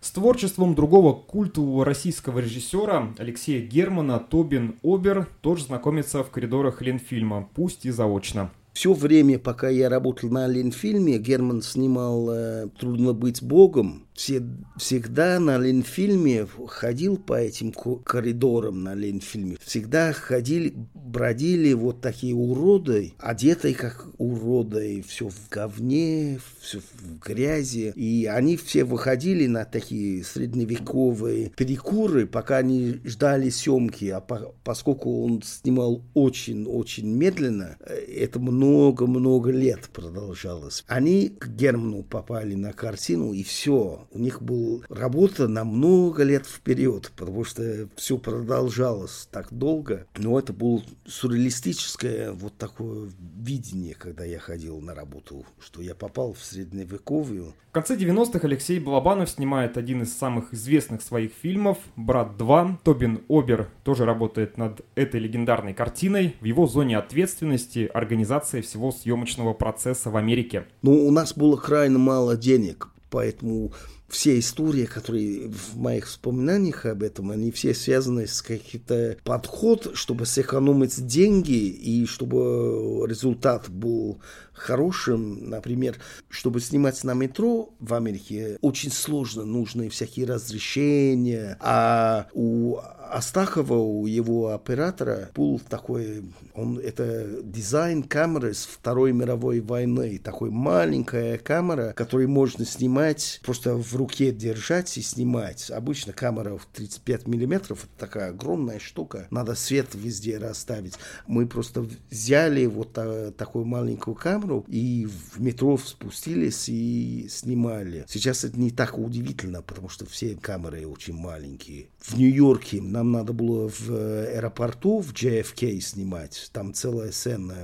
с 0.06 0.12
творчеством 0.12 0.76
другого 0.76 1.05
культового 1.14 1.86
российского 1.86 2.40
режиссера 2.40 3.14
Алексея 3.18 3.66
Германа 3.66 4.20
Тобин 4.20 4.76
Обер. 4.84 5.28
Тоже 5.42 5.66
знакомится 5.66 6.24
в 6.24 6.30
коридорах 6.30 6.82
Ленфильма, 6.82 7.50
пусть 7.54 7.86
и 7.86 7.92
заочно. 7.92 8.52
Все 8.74 8.94
время, 8.94 9.40
пока 9.40 9.70
я 9.70 9.88
работал 9.88 10.30
на 10.30 10.48
Ленфильме, 10.48 11.18
Герман 11.18 11.62
снимал 11.62 12.30
э, 12.30 12.68
«Трудно 12.78 13.14
быть 13.14 13.42
Богом», 13.42 14.05
всегда 14.16 15.40
на 15.40 15.58
Ленфильме 15.58 16.48
ходил 16.68 17.18
по 17.18 17.34
этим 17.34 17.72
коридорам 17.72 18.84
на 18.84 18.96
Ленфильме. 18.96 19.58
Всегда 19.62 20.14
ходили, 20.14 20.74
бродили 20.94 21.74
вот 21.74 22.02
такие 22.02 22.34
уроды, 22.34 23.14
одетые 23.20 23.76
как 23.76 24.08
уроды, 24.18 25.04
все 25.06 25.30
в 25.30 25.50
говне, 25.50 26.40
все 26.62 26.80
в 26.80 27.20
грязи. 27.20 27.92
И 27.96 28.26
они 28.26 28.58
все 28.58 28.86
выходили 28.86 29.48
на 29.48 29.66
такие 29.66 30.24
средневековые 30.24 31.50
перекуры, 31.50 32.26
пока 32.26 32.58
они 32.58 33.02
ждали 33.04 33.50
съемки. 33.50 34.06
А 34.06 34.22
по, 34.22 34.54
поскольку 34.64 35.26
он 35.26 35.42
снимал 35.44 36.02
очень-очень 36.14 37.08
медленно, 37.08 37.78
э, 37.82 37.96
это 37.96 38.40
много-много 38.40 39.52
лет 39.52 39.90
продолжалось. 39.92 40.84
Они 40.88 41.30
к 41.30 41.48
Герману 41.50 42.04
попали 42.04 42.56
на 42.56 42.72
картину, 42.72 43.34
и 43.34 43.44
все 43.44 44.05
у 44.12 44.20
них 44.20 44.42
была 44.42 44.82
работа 44.90 45.48
на 45.48 45.64
много 45.64 46.24
лет 46.24 46.46
вперед, 46.46 47.12
потому 47.16 47.44
что 47.44 47.88
все 47.96 48.18
продолжалось 48.18 49.28
так 49.32 49.48
долго. 49.52 50.06
Но 50.18 50.40
это 50.40 50.54
было 50.54 50.82
сюрреалистическое 51.08 52.32
вот 52.32 52.58
такое 52.58 53.10
видение, 53.38 53.96
когда 53.96 54.26
я 54.26 54.40
ходил 54.40 54.80
на 54.82 54.96
работу, 54.96 55.46
что 55.60 55.82
я 55.82 55.96
попал 55.96 56.34
в 56.34 56.44
средневековье. 56.44 57.54
В 57.70 57.72
конце 57.76 57.98
90-х 57.98 58.40
Алексей 58.48 58.80
Балабанов 58.80 59.30
снимает 59.30 59.76
один 59.76 60.04
из 60.04 60.18
самых 60.18 60.54
известных 60.54 61.02
своих 61.02 61.34
фильмов 61.34 61.78
«Брат 61.98 62.38
2». 62.38 62.78
Тобин 62.84 63.22
Обер 63.28 63.70
тоже 63.84 64.06
работает 64.06 64.58
над 64.58 64.80
этой 64.96 65.20
легендарной 65.20 65.74
картиной. 65.74 66.38
В 66.40 66.46
его 66.46 66.68
зоне 66.68 66.98
ответственности 66.98 67.90
организация 67.94 68.62
всего 68.62 68.94
съемочного 68.94 69.54
процесса 69.54 70.10
в 70.10 70.16
Америке. 70.16 70.66
Ну, 70.84 71.06
у 71.06 71.12
нас 71.12 71.36
было 71.36 71.58
крайне 71.58 71.98
мало 71.98 72.38
денег, 72.38 72.88
поэтому 73.10 73.74
все 74.08 74.38
истории, 74.40 74.86
которые 74.86 75.50
в 75.50 75.78
моих 75.78 76.06
воспоминаниях 76.06 76.86
об 76.86 77.04
этом, 77.04 77.32
они 77.32 77.52
все 77.52 77.74
связаны 77.74 78.28
с 78.28 78.42
каким-то 78.42 79.18
подход, 79.24 79.92
чтобы 79.96 80.26
сэкономить 80.26 81.06
деньги 81.06 81.68
и 81.68 82.06
чтобы 82.06 83.06
результат 83.08 83.70
был 83.70 84.20
хорошим. 84.56 85.50
Например, 85.50 85.98
чтобы 86.30 86.60
снимать 86.62 87.04
на 87.04 87.14
метро 87.14 87.74
в 87.80 87.94
Америке, 87.94 88.58
очень 88.62 88.92
сложно, 88.92 89.46
нужны 89.46 89.90
всякие 89.90 90.26
разрешения, 90.26 91.58
а 91.60 92.28
у 92.34 92.78
Астахова, 93.12 93.76
у 93.76 94.08
его 94.08 94.50
оператора, 94.50 95.30
был 95.36 95.60
такой, 95.60 96.24
он, 96.54 96.80
это 96.80 97.42
дизайн 97.44 98.04
камеры 98.04 98.54
с 98.54 98.66
Второй 98.66 99.14
мировой 99.14 99.60
войны, 99.60 100.20
такой 100.24 100.50
маленькая 100.50 101.38
камера, 101.38 101.94
которую 101.94 102.30
можно 102.30 102.66
снимать, 102.66 103.40
просто 103.44 103.76
в 103.76 103.96
руке 103.96 104.32
держать 104.32 104.98
и 104.98 105.02
снимать. 105.02 105.70
Обычно 105.70 106.14
камера 106.14 106.58
в 106.58 106.66
35 106.66 107.28
миллиметров, 107.28 107.84
это 107.84 108.08
такая 108.08 108.30
огромная 108.30 108.80
штука, 108.80 109.28
надо 109.30 109.56
свет 109.56 109.90
везде 109.94 110.38
расставить. 110.38 110.96
Мы 111.28 111.46
просто 111.48 111.86
взяли 112.10 112.66
вот 112.66 112.98
такую 113.38 113.66
маленькую 113.66 114.16
камеру, 114.16 114.45
камеру 114.46 114.66
и 114.68 115.06
в 115.06 115.42
метро 115.42 115.78
спустились 115.78 116.70
и 116.70 117.28
снимали. 117.30 118.06
Сейчас 118.08 118.44
это 118.44 118.60
не 118.60 118.72
так 118.72 118.98
удивительно, 118.98 119.62
потому 119.62 119.90
что 119.90 120.06
все 120.06 120.36
камеры 120.36 120.88
очень 120.88 121.16
маленькие. 121.16 121.88
В 122.00 122.18
Нью-Йорке 122.18 122.82
нам 122.82 123.12
надо 123.12 123.34
было 123.34 123.70
в 123.70 123.90
аэропорту 123.90 125.00
в 125.00 125.14
JFK 125.14 125.80
снимать. 125.80 126.50
Там 126.54 126.74
целая 126.74 127.12
сцена, 127.12 127.56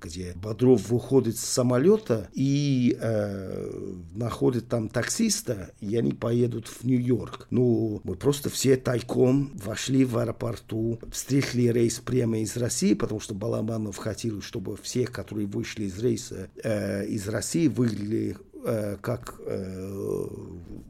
где 0.00 0.34
Бодров 0.34 0.88
выходит 0.90 1.38
с 1.38 1.44
самолета 1.44 2.28
и 2.34 2.96
э, 3.00 3.94
находит 4.14 4.68
там 4.68 4.88
таксиста, 4.88 5.70
и 5.80 5.96
они 5.96 6.12
поедут 6.12 6.68
в 6.68 6.84
Нью-Йорк. 6.84 7.46
Ну, 7.50 8.00
мы 8.04 8.16
просто 8.16 8.50
все 8.50 8.76
тайком 8.76 9.52
вошли 9.64 10.04
в 10.04 10.18
аэропорту, 10.18 11.00
встретили 11.10 11.68
рейс 11.68 11.98
прямо 12.00 12.38
из 12.38 12.56
России, 12.56 12.94
потому 12.94 13.20
что 13.20 13.34
Балабанов 13.34 13.96
хотел, 13.96 14.42
чтобы 14.42 14.76
все, 14.76 15.06
которые 15.06 15.46
вышли 15.46 15.84
из 15.84 15.98
рейса 15.98 16.25
э, 16.32 17.06
из 17.06 17.28
России, 17.28 17.68
выглядели 17.68 18.36
э, 18.64 18.96
как 19.00 19.40
э, 19.46 20.28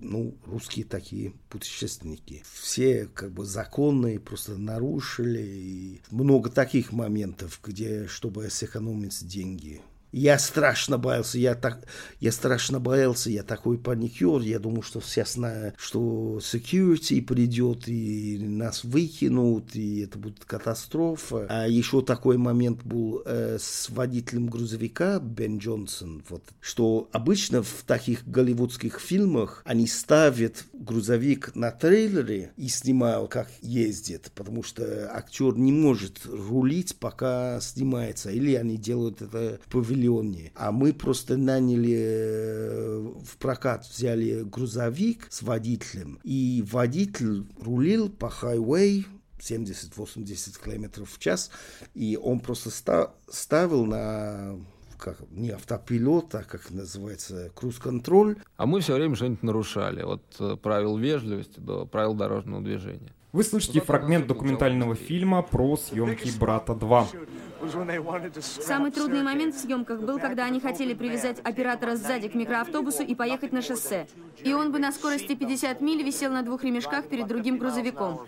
ну, 0.01 0.35
русские 0.47 0.85
такие 0.85 1.33
путешественники. 1.49 2.43
Все 2.53 3.07
как 3.07 3.33
бы 3.33 3.45
законные 3.45 4.21
просто 4.21 4.57
нарушили. 4.57 5.43
И 5.43 6.01
много 6.11 6.51
таких 6.51 6.93
моментов, 6.93 7.61
где, 7.63 8.07
чтобы 8.07 8.49
сэкономить 8.51 9.27
деньги. 9.27 9.83
Я 10.13 10.39
страшно 10.39 10.99
боялся, 10.99 11.39
я, 11.39 11.55
так, 11.55 11.87
я 12.21 12.33
страшно 12.33 12.81
боялся, 12.81 13.29
я 13.31 13.43
такой 13.43 13.77
паникер, 13.79 14.41
я 14.41 14.59
думал, 14.59 14.83
что 14.83 15.01
все 15.01 15.25
знают, 15.25 15.75
что 15.79 16.39
security 16.41 17.21
придет 17.21 17.89
и 17.89 18.39
нас 18.39 18.85
выкинут, 18.85 19.75
и 19.75 20.01
это 20.01 20.19
будет 20.19 20.45
катастрофа. 20.45 21.47
А 21.51 21.69
еще 21.69 22.03
такой 22.03 22.37
момент 22.37 22.85
был 22.85 23.23
э, 23.25 23.59
с 23.61 23.91
водителем 23.91 24.47
грузовика 24.47 25.19
Бен 25.19 25.59
Джонсон, 25.59 26.23
вот, 26.29 26.45
что 26.61 27.09
обычно 27.13 27.63
в 27.63 27.85
таких 27.87 28.27
голливудских 28.27 29.01
фильмах 29.01 29.63
они 29.65 29.87
ставят 29.87 30.65
грузовик 30.73 31.55
на 31.55 31.71
трейлере 31.71 32.53
и 32.57 32.69
снимают, 32.69 33.31
как 33.31 33.51
ездит, 33.61 34.31
потому 34.35 34.63
что 34.63 35.11
актер 35.15 35.57
не 35.57 35.73
может 35.73 36.21
рулить, 36.25 36.97
пока 36.97 37.61
снимается, 37.61 38.31
или 38.31 38.55
они 38.55 38.77
делают 38.77 39.23
это 39.23 39.59
в 39.67 39.71
миллионнее. 39.97 40.53
А 40.55 40.73
мы 40.73 40.93
просто 40.93 41.37
наняли 41.37 41.97
э, 41.99 43.13
в 43.25 43.37
прокат, 43.39 43.87
взяли 43.87 44.43
грузовик 44.43 45.27
с 45.31 45.43
водителем, 45.43 46.21
и 46.23 46.65
водитель 46.67 47.47
рулил 47.61 48.09
по 48.09 48.29
хайвей 48.29 49.07
70-80 49.39 50.63
км 50.63 51.05
в 51.05 51.19
час, 51.19 51.51
и 51.95 52.19
он 52.21 52.41
просто 52.41 52.71
ста 52.71 53.15
ставил 53.29 53.85
на 53.85 54.59
как, 54.99 55.19
не 55.31 55.51
автопилот, 55.51 56.35
а 56.35 56.43
как 56.43 56.71
называется, 56.71 57.51
круз-контроль. 57.55 58.37
А 58.57 58.67
мы 58.67 58.81
все 58.81 58.95
время 58.95 59.15
что-нибудь 59.15 59.43
нарушали, 59.43 60.03
от 60.03 60.23
э, 60.41 60.57
правил 60.57 60.97
вежливости 60.97 61.61
до 61.61 61.85
правил 61.85 62.15
дорожного 62.15 62.63
движения. 62.63 63.13
Вы 63.37 63.45
слышите 63.45 63.83
фрагмент 63.83 64.27
документального 64.27 64.95
фильма 64.95 65.43
про 65.43 65.77
съемки 65.77 66.31
«Брата 66.41 66.73
2». 66.73 68.41
Самый 68.41 68.91
трудный 68.91 69.23
момент 69.23 69.55
в 69.55 69.59
съемках 69.59 70.01
был, 70.01 70.19
когда 70.19 70.47
они 70.47 70.59
хотели 70.59 70.95
привязать 70.95 71.39
оператора 71.41 71.97
сзади 71.97 72.29
к 72.29 72.35
микроавтобусу 72.35 73.03
и 73.03 73.15
поехать 73.15 73.53
на 73.53 73.61
шоссе. 73.61 74.09
И 74.43 74.55
он 74.55 74.73
бы 74.73 74.79
на 74.79 74.91
скорости 74.91 75.35
50 75.35 75.83
миль 75.83 76.03
висел 76.03 76.33
на 76.33 76.45
двух 76.45 76.65
ремешках 76.65 77.09
перед 77.09 77.27
другим 77.27 77.59
грузовиком. 77.59 78.27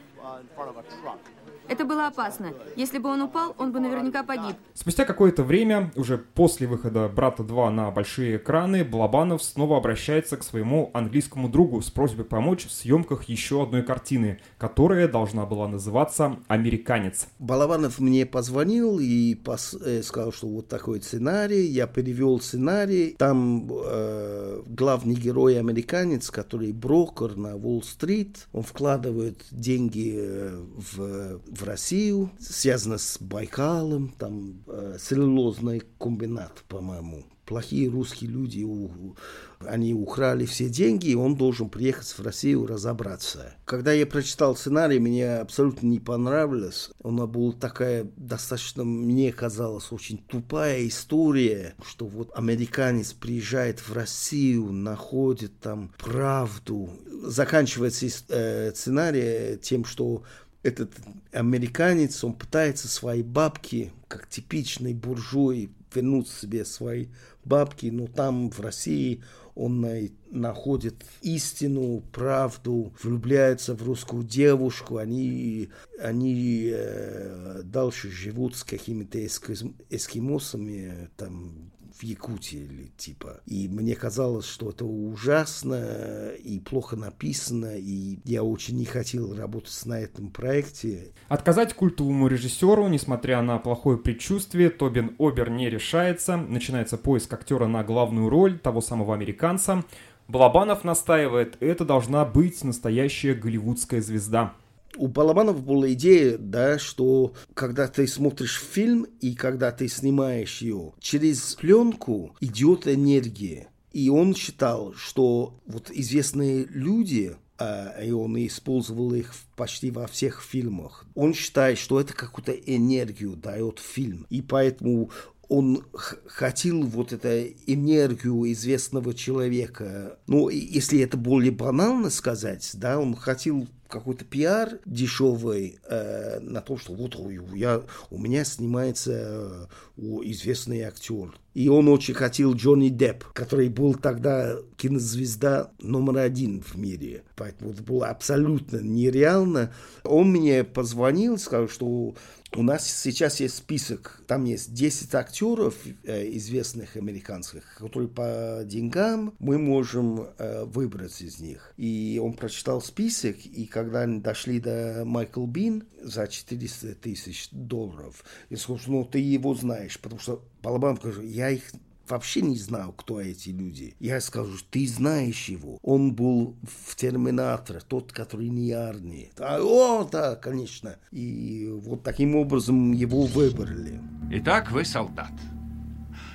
Это 1.68 1.84
было 1.84 2.06
опасно. 2.06 2.52
Если 2.76 2.98
бы 2.98 3.10
он 3.10 3.22
упал, 3.22 3.54
он 3.58 3.72
бы 3.72 3.80
наверняка 3.80 4.22
погиб. 4.22 4.56
Спустя 4.74 5.04
какое-то 5.04 5.42
время, 5.42 5.92
уже 5.96 6.16
после 6.18 6.66
выхода 6.66 7.08
«Брата 7.08 7.42
2» 7.42 7.70
на 7.70 7.90
большие 7.90 8.38
экраны, 8.38 8.84
Балабанов 8.84 9.42
снова 9.42 9.76
обращается 9.76 10.36
к 10.36 10.44
своему 10.44 10.90
английскому 10.94 11.48
другу 11.48 11.82
с 11.82 11.90
просьбой 11.90 12.24
помочь 12.24 12.66
в 12.66 12.72
съемках 12.72 13.24
еще 13.24 13.62
одной 13.62 13.82
картины, 13.82 14.40
которая 14.56 15.08
должна 15.08 15.44
была 15.44 15.68
называться 15.68 16.38
«Американец». 16.48 17.28
Балабанов 17.38 17.98
мне 17.98 18.24
позвонил 18.24 18.98
и 18.98 19.34
пос... 19.34 19.74
э, 19.74 20.02
сказал, 20.02 20.32
что 20.32 20.48
вот 20.48 20.68
такой 20.68 21.02
сценарий. 21.02 21.66
Я 21.66 21.86
перевел 21.86 22.40
сценарий. 22.40 23.14
Там 23.18 23.68
э, 23.70 24.62
главный 24.66 25.14
герой 25.14 25.58
американец, 25.58 26.30
который 26.30 26.72
брокер 26.72 27.36
на 27.36 27.56
Уолл-стрит. 27.56 28.48
Он 28.52 28.62
вкладывает 28.62 29.44
деньги 29.50 30.14
э, 30.16 30.64
в 30.76 31.40
в 31.60 31.64
Россию, 31.64 32.30
связано 32.38 32.98
с 32.98 33.18
Байкалом, 33.20 34.14
там 34.18 34.62
э, 34.66 34.96
целлюлозный 35.00 35.82
комбинат, 35.98 36.64
по-моему. 36.68 37.24
Плохие 37.44 37.88
русские 37.88 38.28
люди, 38.28 38.62
у, 38.62 39.16
они 39.60 39.94
украли 39.94 40.44
все 40.44 40.68
деньги, 40.68 41.08
и 41.08 41.14
он 41.14 41.34
должен 41.34 41.70
приехать 41.70 42.06
в 42.06 42.20
Россию 42.20 42.66
разобраться. 42.66 43.54
Когда 43.64 43.92
я 43.92 44.06
прочитал 44.06 44.54
сценарий, 44.54 44.98
мне 44.98 45.36
абсолютно 45.36 45.86
не 45.86 45.98
понравилось. 45.98 46.90
Она 47.02 47.26
была 47.26 47.52
такая 47.52 48.06
достаточно, 48.16 48.84
мне 48.84 49.32
казалось, 49.32 49.90
очень 49.92 50.18
тупая 50.18 50.86
история, 50.86 51.74
что 51.82 52.04
вот 52.04 52.30
американец 52.34 53.14
приезжает 53.14 53.80
в 53.80 53.94
Россию, 53.94 54.70
находит 54.70 55.58
там 55.58 55.94
правду. 55.96 56.90
Заканчивается 57.22 58.06
э, 58.28 58.72
сценарий 58.74 59.56
тем, 59.56 59.86
что 59.86 60.22
этот 60.62 60.90
американец, 61.32 62.22
он 62.24 62.34
пытается 62.34 62.88
свои 62.88 63.22
бабки, 63.22 63.92
как 64.08 64.28
типичный 64.28 64.94
буржуй, 64.94 65.70
вернуть 65.94 66.28
себе 66.28 66.64
свои 66.64 67.06
бабки, 67.44 67.86
но 67.86 68.06
там 68.06 68.50
в 68.50 68.60
России 68.60 69.22
он 69.54 69.84
находит 70.30 70.94
истину, 71.20 72.02
правду, 72.12 72.92
влюбляется 73.02 73.74
в 73.74 73.82
русскую 73.82 74.22
девушку, 74.22 74.98
они, 74.98 75.70
они 76.00 76.70
э, 76.72 77.62
дальше 77.64 78.08
живут 78.08 78.54
с 78.54 78.62
какими-то 78.62 79.18
эскимосами, 79.26 81.08
там 81.16 81.72
в 81.98 82.02
Якутии 82.02 82.58
или 82.58 82.90
типа. 82.96 83.40
И 83.46 83.68
мне 83.68 83.94
казалось, 83.94 84.46
что 84.46 84.70
это 84.70 84.84
ужасно 84.84 86.30
и 86.42 86.60
плохо 86.60 86.96
написано, 86.96 87.76
и 87.76 88.18
я 88.24 88.42
очень 88.42 88.76
не 88.76 88.84
хотел 88.84 89.34
работать 89.34 89.80
на 89.84 90.00
этом 90.00 90.30
проекте. 90.30 91.12
Отказать 91.28 91.74
культовому 91.74 92.28
режиссеру, 92.28 92.88
несмотря 92.88 93.42
на 93.42 93.58
плохое 93.58 93.98
предчувствие, 93.98 94.70
Тобин 94.70 95.16
Обер 95.18 95.50
не 95.50 95.68
решается. 95.68 96.36
Начинается 96.36 96.96
поиск 96.96 97.32
актера 97.32 97.66
на 97.66 97.82
главную 97.82 98.28
роль 98.28 98.58
того 98.58 98.80
самого 98.80 99.14
американца. 99.14 99.84
Балабанов 100.28 100.84
настаивает, 100.84 101.56
это 101.60 101.84
должна 101.84 102.24
быть 102.24 102.62
настоящая 102.62 103.34
голливудская 103.34 104.02
звезда 104.02 104.54
у 104.96 105.08
Балабанова 105.08 105.58
была 105.58 105.92
идея, 105.92 106.38
да, 106.38 106.78
что 106.78 107.34
когда 107.54 107.88
ты 107.88 108.06
смотришь 108.06 108.60
фильм 108.60 109.06
и 109.20 109.34
когда 109.34 109.70
ты 109.70 109.88
снимаешь 109.88 110.62
ее, 110.62 110.92
через 111.00 111.54
пленку 111.54 112.34
идет 112.40 112.86
энергия. 112.86 113.68
И 113.92 114.08
он 114.10 114.34
считал, 114.34 114.94
что 114.94 115.58
вот 115.66 115.90
известные 115.90 116.66
люди, 116.66 117.36
а, 117.58 118.00
и 118.00 118.10
он 118.10 118.36
использовал 118.46 119.14
их 119.14 119.34
почти 119.56 119.90
во 119.90 120.06
всех 120.06 120.42
фильмах. 120.42 121.06
Он 121.14 121.34
считает, 121.34 121.78
что 121.78 122.00
это 122.00 122.12
какую-то 122.14 122.52
энергию 122.52 123.34
дает 123.34 123.78
фильм. 123.80 124.26
И 124.30 124.42
поэтому 124.42 125.10
он 125.48 125.84
хотел 126.26 126.82
вот 126.82 127.12
эту 127.12 127.28
энергию 127.66 128.52
известного 128.52 129.14
человека. 129.14 130.18
Ну, 130.26 130.50
если 130.50 131.00
это 131.00 131.16
более 131.16 131.50
банально 131.50 132.10
сказать, 132.10 132.70
да, 132.74 133.00
он 133.00 133.16
хотел 133.16 133.66
какой-то 133.88 134.24
пиар 134.24 134.78
дешевый 134.84 135.80
э, 135.88 136.40
на 136.40 136.60
то, 136.60 136.76
что 136.76 136.92
вот 136.92 137.16
я, 137.54 137.82
у 138.10 138.18
меня 138.18 138.44
снимается 138.44 139.68
э, 139.96 140.02
известный 140.24 140.82
актер. 140.82 141.34
И 141.54 141.68
он 141.68 141.88
очень 141.88 142.14
хотел 142.14 142.54
Джонни 142.54 142.88
Депп, 142.88 143.24
который 143.32 143.68
был 143.68 143.94
тогда 143.94 144.56
кинозвезда 144.76 145.72
номер 145.80 146.18
один 146.18 146.62
в 146.62 146.76
мире. 146.76 147.24
Поэтому 147.34 147.72
это 147.72 147.82
было 147.82 148.08
абсолютно 148.08 148.76
нереально. 148.76 149.72
Он 150.04 150.30
мне 150.30 150.62
позвонил, 150.62 151.36
сказал, 151.38 151.68
что 151.68 152.14
у 152.56 152.62
нас 152.62 152.90
сейчас 152.90 153.40
есть 153.40 153.56
список, 153.56 154.22
там 154.26 154.44
есть 154.44 154.72
10 154.72 155.14
актеров 155.14 155.74
э, 156.04 156.28
известных 156.36 156.96
американских, 156.96 157.76
которые 157.76 158.08
по 158.08 158.62
деньгам 158.64 159.34
мы 159.38 159.58
можем 159.58 160.28
э, 160.38 160.64
выбрать 160.64 161.20
из 161.20 161.40
них. 161.40 161.72
И 161.76 162.20
он 162.22 162.32
прочитал 162.32 162.80
список, 162.80 163.36
и 163.44 163.66
когда 163.66 164.02
они 164.02 164.20
дошли 164.20 164.60
до 164.60 165.02
Майкл 165.04 165.46
Бин 165.46 165.84
за 166.02 166.26
400 166.26 166.94
тысяч 166.94 167.48
долларов, 167.52 168.24
я 168.48 168.56
сказал, 168.56 168.80
ну 168.86 169.04
ты 169.04 169.18
его 169.18 169.54
знаешь, 169.54 169.98
потому 170.00 170.20
что 170.20 170.42
Балабан 170.62 170.96
скажу, 170.96 171.22
я 171.22 171.50
их 171.50 171.64
вообще 172.10 172.42
не 172.42 172.56
знал, 172.56 172.92
кто 172.92 173.20
эти 173.20 173.50
люди. 173.50 173.94
Я 174.00 174.20
скажу, 174.20 174.56
ты 174.70 174.86
знаешь 174.86 175.48
его. 175.48 175.78
Он 175.82 176.14
был 176.14 176.56
в 176.62 176.96
Терминаторе, 176.96 177.80
тот, 177.86 178.12
который 178.12 178.48
не 178.48 178.72
Арни. 178.72 179.30
А, 179.38 179.60
о, 179.60 180.04
да, 180.04 180.36
конечно. 180.36 180.96
И 181.10 181.68
вот 181.70 182.02
таким 182.02 182.36
образом 182.36 182.92
его 182.92 183.22
выбрали. 183.22 184.00
Итак, 184.30 184.70
вы 184.70 184.84
солдат. 184.84 185.32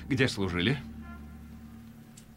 Где 0.08 0.28
служили? 0.28 0.78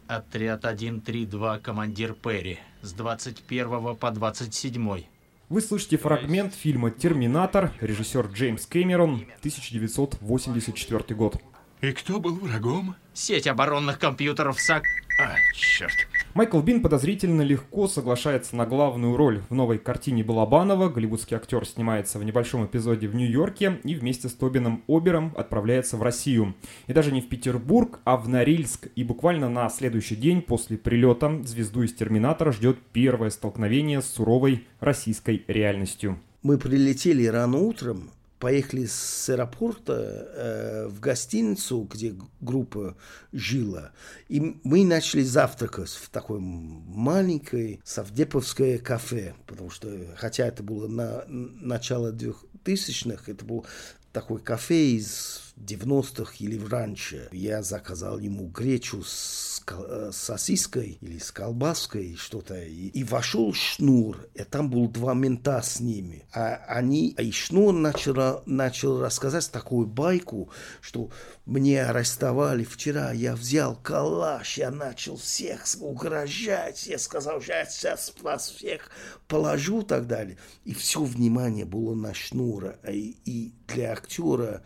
Отряд 0.06 0.60
132, 0.60 1.58
командир 1.58 2.14
Перри. 2.14 2.58
С 2.82 2.92
21 2.92 3.96
по 3.96 4.10
27. 4.10 5.04
Вы 5.48 5.62
слышите 5.62 5.96
фрагмент 5.96 6.54
фильма 6.54 6.90
«Терминатор», 6.90 7.72
режиссер 7.80 8.26
Джеймс 8.26 8.66
Кэмерон, 8.66 9.26
1984 9.40 11.14
год. 11.14 11.42
И 11.80 11.92
кто 11.92 12.18
был 12.18 12.34
врагом? 12.34 12.96
Сеть 13.14 13.46
оборонных 13.46 14.00
компьютеров 14.00 14.60
САК. 14.60 14.82
А, 15.20 15.36
черт. 15.54 15.94
Майкл 16.34 16.60
Бин 16.60 16.82
подозрительно 16.82 17.42
легко 17.42 17.86
соглашается 17.86 18.56
на 18.56 18.66
главную 18.66 19.16
роль 19.16 19.42
в 19.48 19.54
новой 19.54 19.78
картине 19.78 20.24
Балабанова. 20.24 20.88
Голливудский 20.88 21.36
актер 21.36 21.64
снимается 21.64 22.18
в 22.18 22.24
небольшом 22.24 22.66
эпизоде 22.66 23.06
в 23.06 23.14
Нью-Йорке 23.14 23.78
и 23.84 23.94
вместе 23.94 24.28
с 24.28 24.32
Тобином 24.32 24.82
Обером 24.88 25.32
отправляется 25.36 25.96
в 25.96 26.02
Россию. 26.02 26.56
И 26.88 26.92
даже 26.92 27.12
не 27.12 27.20
в 27.20 27.28
Петербург, 27.28 28.00
а 28.04 28.16
в 28.16 28.28
Норильск. 28.28 28.88
И 28.96 29.04
буквально 29.04 29.48
на 29.48 29.68
следующий 29.68 30.16
день 30.16 30.42
после 30.42 30.78
прилета 30.78 31.44
звезду 31.44 31.82
из 31.82 31.94
Терминатора 31.94 32.50
ждет 32.50 32.78
первое 32.92 33.30
столкновение 33.30 34.02
с 34.02 34.06
суровой 34.06 34.66
российской 34.80 35.44
реальностью. 35.46 36.18
Мы 36.42 36.58
прилетели 36.58 37.26
рано 37.26 37.58
утром, 37.58 38.10
поехали 38.38 38.86
с 38.86 39.28
аэропорта 39.28 39.94
э, 39.94 40.86
в 40.88 41.00
гостиницу, 41.00 41.88
где 41.90 42.14
группа 42.40 42.96
жила, 43.32 43.92
и 44.28 44.56
мы 44.64 44.84
начали 44.84 45.22
завтракать 45.22 45.90
в 45.90 46.08
такой 46.10 46.38
маленькой 46.40 47.80
совдеповское 47.84 48.78
кафе, 48.78 49.34
потому 49.46 49.70
что, 49.70 49.88
хотя 50.16 50.46
это 50.46 50.62
было 50.62 50.86
на 50.86 51.24
начало 51.28 52.12
2000-х, 52.12 53.30
это 53.30 53.44
был 53.44 53.66
такой 54.12 54.40
кафе 54.40 54.90
из 54.90 55.47
90-х 55.58 56.34
или 56.38 56.58
раньше. 56.64 57.28
Я 57.32 57.62
заказал 57.62 58.18
ему 58.18 58.48
гречу 58.48 59.02
с 59.02 59.58
Э, 59.70 60.10
сосиской 60.12 60.98
или 61.00 61.18
с 61.18 61.30
колбаской 61.30 62.16
что-то. 62.16 62.60
И, 62.62 62.88
и 62.88 63.04
вошел 63.04 63.52
Шнур, 63.52 64.26
и 64.34 64.42
там 64.44 64.70
был 64.70 64.88
два 64.88 65.14
мента 65.14 65.60
с 65.62 65.80
ними. 65.80 66.24
А 66.32 66.62
они, 66.68 67.10
и 67.10 67.30
Шнур 67.30 67.74
начал, 67.74 68.42
начал 68.46 69.00
рассказать 69.00 69.50
такую 69.50 69.86
байку, 69.86 70.50
что 70.80 71.10
мне 71.44 71.84
арестовали 71.84 72.64
вчера, 72.64 73.12
я 73.12 73.34
взял 73.34 73.76
калаш, 73.76 74.58
я 74.58 74.70
начал 74.70 75.16
всех 75.16 75.64
угрожать, 75.80 76.86
я 76.86 76.98
сказал, 76.98 77.40
я 77.42 77.66
сейчас 77.66 78.12
вас 78.22 78.50
всех 78.50 78.90
положу 79.26 79.82
и 79.82 79.84
так 79.84 80.06
далее. 80.06 80.38
И 80.64 80.74
все 80.74 81.02
внимание 81.02 81.64
было 81.64 81.94
на 81.94 82.14
Шнура. 82.14 82.78
И, 82.88 83.16
и 83.24 83.54
для 83.66 83.92
актера 83.92 84.62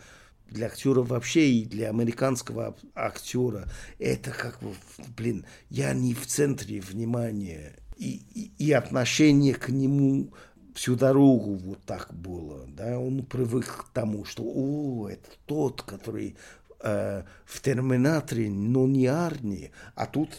для 0.53 0.67
актера 0.67 1.03
вообще 1.03 1.51
и 1.51 1.65
для 1.65 1.89
американского 1.89 2.77
актера 2.95 3.69
это 3.99 4.31
как 4.31 4.61
бы, 4.61 4.75
блин, 5.17 5.47
я 5.71 5.93
не 5.95 6.15
в 6.15 6.27
центре 6.27 6.81
внимания. 6.81 7.77
И, 7.97 8.23
и, 8.35 8.53
и 8.59 8.73
отношение 8.73 9.55
к 9.55 9.69
нему 9.69 10.33
всю 10.75 10.97
дорогу 10.97 11.57
вот 11.57 11.83
так 11.85 12.13
было. 12.15 12.67
Да? 12.69 12.99
Он 12.99 13.25
привык 13.25 13.67
к 13.67 13.93
тому, 13.93 14.25
что 14.25 14.43
о, 14.45 15.09
это 15.09 15.29
тот, 15.47 15.83
который 15.83 16.37
э, 16.81 17.23
в 17.45 17.61
Терминаторе, 17.61 18.51
но 18.51 18.87
не 18.87 19.07
Арни, 19.07 19.71
а 19.95 20.07
тут, 20.07 20.31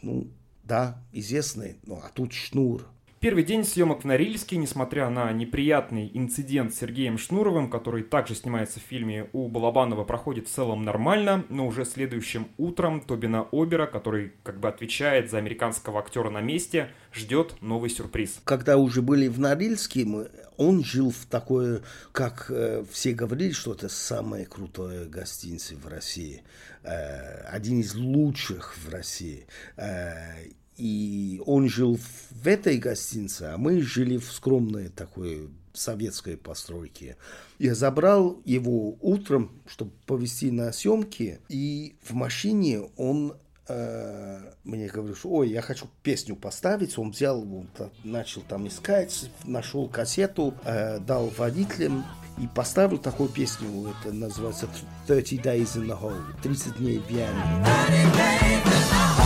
ну, 0.00 0.28
да, 0.64 1.02
известный, 1.12 1.76
ну, 1.84 2.00
а 2.02 2.10
тут 2.14 2.32
Шнур. 2.32 2.86
Первый 3.22 3.44
день 3.44 3.62
съемок 3.62 4.02
в 4.02 4.04
Норильске, 4.04 4.56
несмотря 4.56 5.08
на 5.08 5.30
неприятный 5.30 6.10
инцидент 6.12 6.74
с 6.74 6.78
Сергеем 6.78 7.18
Шнуровым, 7.18 7.70
который 7.70 8.02
также 8.02 8.34
снимается 8.34 8.80
в 8.80 8.82
фильме 8.82 9.28
у 9.32 9.46
Балабанова, 9.46 10.02
проходит 10.02 10.48
в 10.48 10.50
целом 10.50 10.82
нормально, 10.82 11.44
но 11.48 11.68
уже 11.68 11.84
следующим 11.84 12.48
утром 12.58 13.00
Тобина 13.00 13.46
Обера, 13.52 13.86
который 13.86 14.32
как 14.42 14.58
бы 14.58 14.66
отвечает 14.66 15.30
за 15.30 15.38
американского 15.38 16.00
актера 16.00 16.30
на 16.30 16.40
месте, 16.40 16.90
ждет 17.12 17.54
новый 17.60 17.90
сюрприз. 17.90 18.40
Когда 18.42 18.76
уже 18.76 19.02
были 19.02 19.28
в 19.28 19.38
Норильске, 19.38 20.04
мы, 20.04 20.28
он 20.56 20.82
жил 20.82 21.12
в 21.12 21.24
такой, 21.26 21.82
как 22.10 22.46
э, 22.48 22.84
все 22.90 23.12
говорили, 23.12 23.52
что 23.52 23.72
это 23.72 23.88
самая 23.88 24.46
крутая 24.46 25.04
гостиница 25.04 25.76
в 25.76 25.86
России, 25.86 26.42
э, 26.82 27.44
один 27.44 27.78
из 27.78 27.94
лучших 27.94 28.76
в 28.78 28.92
России. 28.92 29.46
Э, 29.76 30.42
и 30.82 31.40
он 31.46 31.68
жил 31.68 31.96
в 31.96 32.44
этой 32.44 32.76
гостинице, 32.76 33.52
а 33.54 33.56
мы 33.56 33.80
жили 33.80 34.16
в 34.16 34.32
скромной 34.32 34.88
такой 34.88 35.48
советской 35.72 36.36
постройке. 36.36 37.16
Я 37.60 37.76
забрал 37.76 38.42
его 38.44 38.96
утром, 39.00 39.62
чтобы 39.64 39.92
повезти 40.06 40.50
на 40.50 40.72
съемки, 40.72 41.38
и 41.48 41.94
в 42.02 42.14
машине 42.14 42.80
он 42.96 43.36
э, 43.68 44.40
мне 44.64 44.88
говорит, 44.88 45.18
что 45.18 45.30
ой, 45.30 45.50
я 45.50 45.62
хочу 45.62 45.86
песню 46.02 46.34
поставить. 46.34 46.98
Он 46.98 47.12
взял, 47.12 47.42
вот, 47.42 47.92
начал 48.02 48.42
там 48.42 48.66
искать, 48.66 49.30
нашел 49.44 49.88
кассету, 49.88 50.52
э, 50.64 50.98
дал 50.98 51.28
водителям 51.38 52.04
и 52.38 52.48
поставил 52.48 52.98
такую 52.98 53.28
песню. 53.28 53.94
Это 54.02 54.12
называется 54.12 54.68
30 55.06 55.46
Days 55.46 55.76
in 55.76 55.86
the 55.86 55.96
Hole, 55.96 56.20
30 56.42 56.78
дней 56.78 56.98
в 56.98 57.08
яме. 57.08 59.21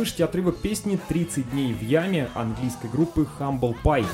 Вы 0.00 0.06
слышите 0.06 0.24
отрывок 0.24 0.56
песни 0.56 0.98
«30 1.10 1.50
дней 1.50 1.74
в 1.74 1.82
яме» 1.82 2.30
английской 2.34 2.86
группы 2.86 3.28
Humble 3.38 3.76
Pie. 3.84 4.06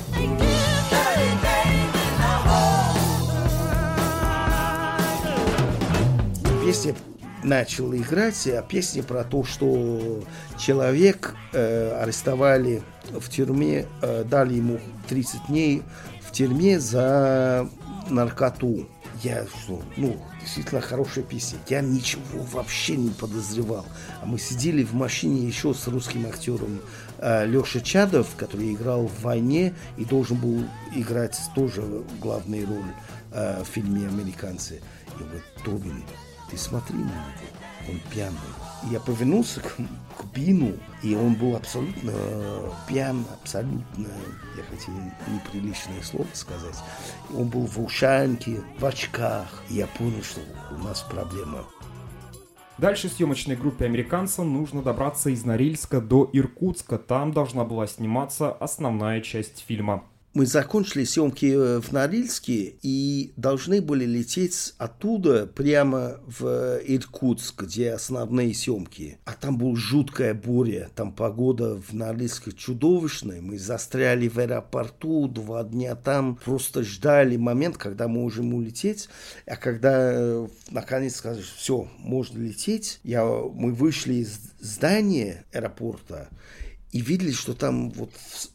Песня 6.61 6.93
начала 7.41 7.95
играть, 7.95 8.45
а 8.47 8.61
песня 8.63 9.01
про 9.01 9.23
то, 9.23 9.45
что 9.45 10.23
человек 10.59 11.33
э, 11.53 12.01
арестовали 12.01 12.83
в 13.09 13.29
тюрьме, 13.29 13.85
э, 14.01 14.25
дали 14.25 14.55
ему 14.55 14.79
30 15.07 15.47
дней 15.47 15.83
в 16.21 16.33
тюрьме 16.33 16.81
за 16.81 17.69
наркоту. 18.09 18.89
Я 19.23 19.45
что, 19.47 19.81
ну, 19.95 20.17
действительно 20.41 20.81
хорошая 20.81 21.23
песня. 21.23 21.59
Я 21.69 21.81
ничего 21.81 22.43
вообще 22.51 22.95
не 22.95 23.09
подозревал. 23.09 23.85
А 24.21 24.25
мы 24.25 24.37
сидели 24.37 24.83
в 24.83 24.93
машине 24.93 25.45
еще 25.45 25.73
с 25.73 25.87
русским 25.87 26.27
актером 26.27 26.81
э, 27.17 27.45
Леша 27.47 27.79
Чадов, 27.79 28.35
который 28.35 28.73
играл 28.73 29.07
в 29.07 29.21
«Войне» 29.21 29.73
и 29.97 30.05
должен 30.05 30.37
был 30.37 30.63
играть 30.95 31.39
тоже 31.55 31.81
главную 32.21 32.67
роль 32.67 32.93
э, 33.31 33.63
в 33.63 33.67
фильме 33.67 34.07
«Американцы». 34.07 34.81
И 35.19 35.23
говорит, 35.23 35.43
Тобин, 35.63 36.03
ты 36.51 36.57
смотри 36.57 36.97
на 36.97 37.05
него, 37.05 37.89
он 37.89 37.99
пьяный. 38.11 38.37
Я 38.83 38.99
повернулся 38.99 39.59
к, 39.59 39.75
к 39.75 40.25
Бину, 40.33 40.73
и 41.01 41.15
он 41.15 41.33
был 41.33 41.55
абсолютно 41.55 42.13
пьян, 42.87 43.25
абсолютно, 43.41 44.07
я 44.55 44.63
хотел 44.63 44.93
неприличное 45.27 46.01
слово 46.03 46.27
сказать. 46.33 46.77
Он 47.35 47.47
был 47.49 47.65
в 47.65 47.79
ушанке, 47.83 48.61
в 48.79 48.85
очках. 48.85 49.63
Я 49.69 49.87
понял, 49.87 50.23
что 50.23 50.41
у 50.71 50.77
нас 50.83 51.01
проблема. 51.01 51.65
Дальше 52.77 53.09
съемочной 53.09 53.55
группе 53.55 53.85
американца 53.85 54.43
нужно 54.43 54.83
добраться 54.83 55.31
из 55.31 55.43
Норильска 55.43 55.99
до 55.99 56.29
Иркутска. 56.31 56.99
Там 56.99 57.31
должна 57.31 57.65
была 57.65 57.87
сниматься 57.87 58.51
основная 58.51 59.21
часть 59.21 59.65
фильма 59.67 60.03
мы 60.33 60.45
закончили 60.45 61.03
съемки 61.03 61.47
э, 61.47 61.79
в 61.81 61.91
Норильске 61.91 62.75
и 62.81 63.33
должны 63.37 63.81
были 63.81 64.05
лететь 64.05 64.75
оттуда 64.77 65.47
прямо 65.47 66.19
в 66.27 66.79
Иркутск, 66.85 67.63
где 67.63 67.93
основные 67.93 68.53
съемки. 68.53 69.17
А 69.25 69.33
там 69.33 69.57
была 69.57 69.75
жуткая 69.75 70.35
буря, 70.35 70.89
там 70.95 71.11
погода 71.11 71.81
в 71.81 71.93
Норильске 71.93 72.51
чудовищная. 72.51 73.41
Мы 73.41 73.57
застряли 73.57 74.27
в 74.27 74.37
аэропорту 74.37 75.27
два 75.27 75.63
дня 75.63 75.95
там, 75.95 76.35
просто 76.35 76.83
ждали 76.83 77.35
момент, 77.37 77.77
когда 77.77 78.07
мы 78.07 78.21
можем 78.21 78.53
улететь. 78.53 79.09
А 79.47 79.55
когда 79.55 80.11
э, 80.13 80.47
наконец 80.69 81.15
сказали, 81.15 81.43
все, 81.55 81.87
можно 81.97 82.39
лететь, 82.39 82.99
я, 83.03 83.25
мы 83.25 83.73
вышли 83.73 84.15
из 84.15 84.39
здания 84.59 85.45
аэропорта, 85.51 86.29
и 86.91 87.01
видели, 87.01 87.31
что 87.31 87.53
там 87.53 87.89
вот 87.91 88.11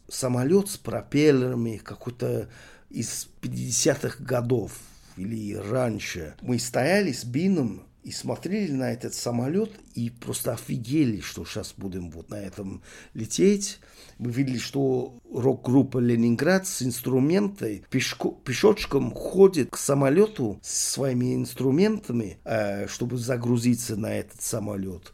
самолет 0.07 0.69
с 0.69 0.77
пропеллерами 0.77 1.77
какой-то 1.77 2.49
из 2.89 3.27
50-х 3.41 4.23
годов 4.23 4.77
или 5.17 5.55
раньше. 5.55 6.35
Мы 6.41 6.59
стояли 6.59 7.11
с 7.11 7.23
Бином 7.23 7.83
и 8.03 8.11
смотрели 8.11 8.71
на 8.71 8.91
этот 8.91 9.13
самолет 9.13 9.71
и 9.95 10.09
просто 10.09 10.53
офигели, 10.53 11.21
что 11.21 11.45
сейчас 11.45 11.73
будем 11.77 12.11
вот 12.11 12.29
на 12.29 12.35
этом 12.35 12.83
лететь. 13.13 13.79
Мы 14.17 14.31
видели, 14.31 14.57
что 14.57 15.19
рок-группа 15.31 15.99
«Ленинград» 15.99 16.67
с 16.67 16.81
инструментами 16.81 17.83
пешко, 17.89 18.31
пешочком 18.43 19.11
ходит 19.11 19.69
к 19.71 19.77
самолету 19.77 20.59
с 20.61 20.91
своими 20.91 21.33
инструментами, 21.33 22.37
э, 22.43 22.87
чтобы 22.87 23.17
загрузиться 23.17 23.95
на 23.95 24.13
этот 24.13 24.41
самолет. 24.41 25.13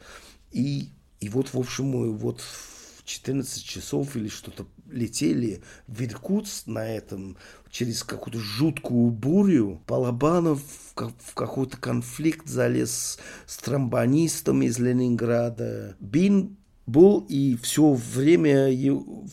И, 0.51 0.89
и 1.19 1.29
вот, 1.29 1.53
в 1.53 1.59
общем, 1.59 1.85
мы 1.85 2.11
вот 2.11 2.41
14 3.09 3.63
часов 3.63 4.15
или 4.15 4.27
что-то 4.27 4.67
летели 4.87 5.61
в 5.87 6.01
Иркутск 6.03 6.67
на 6.67 6.87
этом 6.87 7.37
через 7.71 8.03
какую-то 8.03 8.39
жуткую 8.39 9.09
бурю. 9.09 9.81
Балабанов 9.87 10.61
в 10.93 11.33
какой-то 11.33 11.77
конфликт 11.77 12.47
залез 12.47 13.17
с 13.47 13.57
тромбонистом 13.57 14.61
из 14.61 14.77
Ленинграда. 14.77 15.95
Бин 15.99 16.57
был, 16.85 17.25
и 17.29 17.55
все 17.61 17.93
время, 17.93 18.69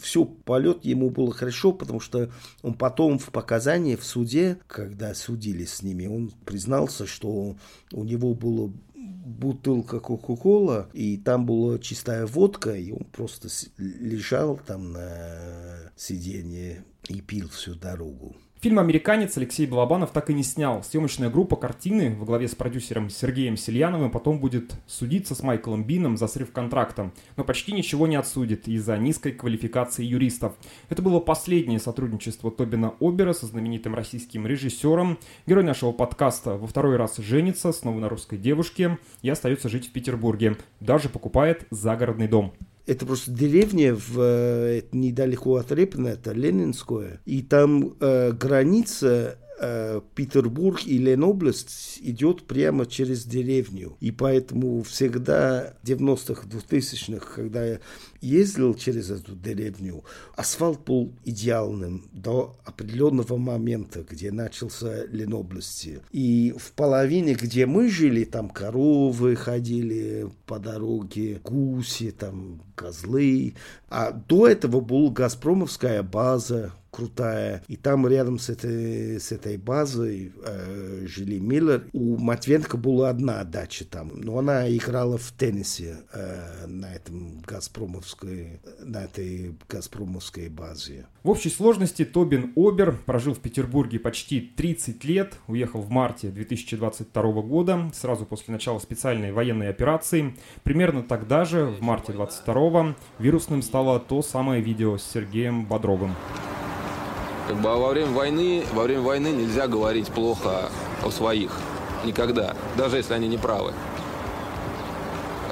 все 0.00 0.24
полет 0.24 0.84
ему 0.84 1.10
было 1.10 1.32
хорошо, 1.32 1.72
потому 1.72 2.00
что 2.00 2.30
он 2.62 2.74
потом 2.74 3.18
в 3.18 3.30
показании 3.30 3.96
в 3.96 4.04
суде, 4.04 4.58
когда 4.66 5.14
судили 5.14 5.64
с 5.64 5.82
ними, 5.82 6.06
он 6.06 6.32
признался, 6.44 7.06
что 7.06 7.56
у 7.92 8.04
него 8.04 8.34
было 8.34 8.72
бутылка 9.26 9.98
Кока-Кола, 9.98 10.88
и 10.92 11.16
там 11.16 11.46
была 11.46 11.78
чистая 11.78 12.26
водка, 12.26 12.74
и 12.74 12.92
он 12.92 13.04
просто 13.04 13.48
лежал 13.76 14.58
там 14.64 14.92
на 14.92 15.90
сиденье 15.96 16.84
и 17.08 17.20
пил 17.20 17.48
всю 17.48 17.74
дорогу. 17.74 18.36
Фильм 18.62 18.78
«Американец» 18.78 19.36
Алексей 19.36 19.66
Балабанов 19.66 20.12
так 20.12 20.30
и 20.30 20.34
не 20.34 20.42
снял. 20.42 20.82
Съемочная 20.82 21.28
группа 21.28 21.56
картины 21.56 22.16
во 22.18 22.24
главе 22.24 22.48
с 22.48 22.54
продюсером 22.54 23.10
Сергеем 23.10 23.54
Сельяновым 23.54 24.10
потом 24.10 24.40
будет 24.40 24.74
судиться 24.86 25.34
с 25.34 25.42
Майклом 25.42 25.84
Бином 25.84 26.16
за 26.16 26.26
срыв 26.26 26.52
контракта, 26.52 27.12
но 27.36 27.44
почти 27.44 27.72
ничего 27.72 28.06
не 28.06 28.16
отсудит 28.16 28.66
из-за 28.66 28.96
низкой 28.96 29.32
квалификации 29.32 30.04
юристов. 30.04 30.54
Это 30.88 31.02
было 31.02 31.20
последнее 31.20 31.78
сотрудничество 31.78 32.50
Тобина 32.50 32.94
Обера 32.98 33.34
со 33.34 33.44
знаменитым 33.44 33.94
российским 33.94 34.46
режиссером. 34.46 35.18
Герой 35.46 35.62
нашего 35.62 35.92
подкаста 35.92 36.56
во 36.56 36.66
второй 36.66 36.96
раз 36.96 37.18
женится, 37.18 37.72
снова 37.72 38.00
на 38.00 38.08
русской 38.08 38.38
девушке, 38.38 38.98
и 39.20 39.28
остается 39.28 39.68
жить 39.68 39.88
в 39.88 39.92
Петербурге. 39.92 40.56
Даже 40.80 41.10
покупает 41.10 41.66
загородный 41.70 42.26
дом. 42.26 42.54
Это 42.86 43.04
просто 43.04 43.32
деревня 43.32 43.94
в, 43.94 44.20
э, 44.20 44.82
недалеко 44.92 45.56
от 45.56 45.72
Репина, 45.72 46.08
это 46.08 46.32
Ленинское. 46.32 47.20
И 47.24 47.42
там 47.42 47.96
э, 48.00 48.32
граница 48.32 49.38
Петербург 50.14 50.80
и 50.84 50.98
Ленобласть 50.98 51.98
идет 52.02 52.46
прямо 52.46 52.84
через 52.84 53.24
деревню. 53.24 53.96
И 54.00 54.10
поэтому 54.10 54.82
всегда 54.82 55.74
в 55.82 55.86
90-х, 55.86 56.46
2000-х, 56.46 57.34
когда 57.34 57.64
я 57.64 57.80
ездил 58.20 58.74
через 58.74 59.10
эту 59.10 59.34
деревню, 59.34 60.04
асфальт 60.36 60.84
был 60.84 61.12
идеальным 61.24 62.08
до 62.12 62.56
определенного 62.64 63.36
момента, 63.36 64.04
где 64.08 64.30
начался 64.30 65.06
Ленобласти. 65.06 66.00
И 66.12 66.54
в 66.58 66.72
половине, 66.72 67.34
где 67.34 67.64
мы 67.66 67.88
жили, 67.88 68.24
там 68.24 68.50
коровы 68.50 69.36
ходили 69.36 70.28
по 70.44 70.58
дороге, 70.58 71.40
гуси, 71.42 72.10
там 72.10 72.60
козлы. 72.74 73.54
А 73.88 74.12
до 74.12 74.48
этого 74.48 74.80
была 74.80 75.10
Газпромовская 75.10 76.02
база, 76.02 76.72
крутая. 76.96 77.62
И 77.68 77.76
там 77.76 78.08
рядом 78.08 78.38
с 78.38 78.48
этой, 78.48 79.20
с 79.20 79.30
этой 79.30 79.58
базой 79.58 80.32
э, 80.44 81.04
жили 81.06 81.38
Миллер. 81.38 81.84
У 81.92 82.16
Матвенко 82.16 82.78
была 82.78 83.10
одна 83.10 83.44
дача 83.44 83.84
там, 83.84 84.12
но 84.14 84.38
она 84.38 84.74
играла 84.74 85.18
в 85.18 85.30
теннисе 85.32 85.98
э, 86.14 86.66
на 86.66 86.94
этом 86.94 87.40
Газпромовской, 87.46 88.60
на 88.80 89.04
этой 89.04 89.54
Газпромовской 89.68 90.48
базе. 90.48 91.06
В 91.22 91.28
общей 91.28 91.50
сложности 91.50 92.04
Тобин 92.06 92.52
Обер 92.56 92.96
прожил 93.04 93.34
в 93.34 93.40
Петербурге 93.40 93.98
почти 93.98 94.40
30 94.40 95.04
лет, 95.04 95.34
уехал 95.48 95.82
в 95.82 95.90
марте 95.90 96.28
2022 96.28 97.22
года, 97.42 97.90
сразу 97.92 98.24
после 98.24 98.52
начала 98.52 98.78
специальной 98.78 99.32
военной 99.32 99.68
операции. 99.68 100.34
Примерно 100.62 101.02
тогда 101.02 101.44
же, 101.44 101.66
в 101.66 101.82
марте 101.82 102.12
22 102.12 102.96
вирусным 103.18 103.60
стало 103.60 104.00
то 104.00 104.22
самое 104.22 104.62
видео 104.62 104.96
с 104.96 105.02
Сергеем 105.02 105.66
Бодровым. 105.66 106.14
Как 107.46 107.56
бы, 107.56 107.70
а 107.70 107.76
во 107.76 107.88
время 107.90 108.10
войны, 108.10 108.64
во 108.72 108.82
время 108.82 109.02
войны 109.02 109.28
нельзя 109.28 109.68
говорить 109.68 110.08
плохо 110.08 110.68
о 111.04 111.10
своих. 111.10 111.52
Никогда. 112.04 112.56
Даже 112.76 112.96
если 112.96 113.14
они 113.14 113.28
не 113.28 113.38
правы. 113.38 113.72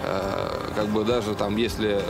Э, 0.02 0.72
как 0.74 0.86
бы 0.88 1.04
даже 1.04 1.34
там, 1.34 1.56
если 1.56 2.02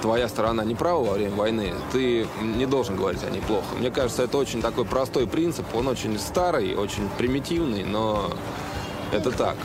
твоя 0.00 0.28
сторона 0.28 0.64
не 0.64 0.74
права 0.74 1.02
во 1.04 1.12
время 1.12 1.34
войны, 1.34 1.72
ты 1.92 2.26
не 2.42 2.66
должен 2.66 2.96
говорить 2.96 3.22
о 3.24 3.30
ней 3.30 3.40
плохо. 3.40 3.74
Мне 3.78 3.90
кажется, 3.90 4.22
это 4.22 4.38
очень 4.38 4.60
такой 4.60 4.84
простой 4.84 5.26
принцип. 5.26 5.64
Он 5.74 5.88
очень 5.88 6.18
старый, 6.18 6.74
очень 6.74 7.08
примитивный, 7.16 7.84
но 7.84 8.30
это 9.12 9.30
так. 9.30 9.56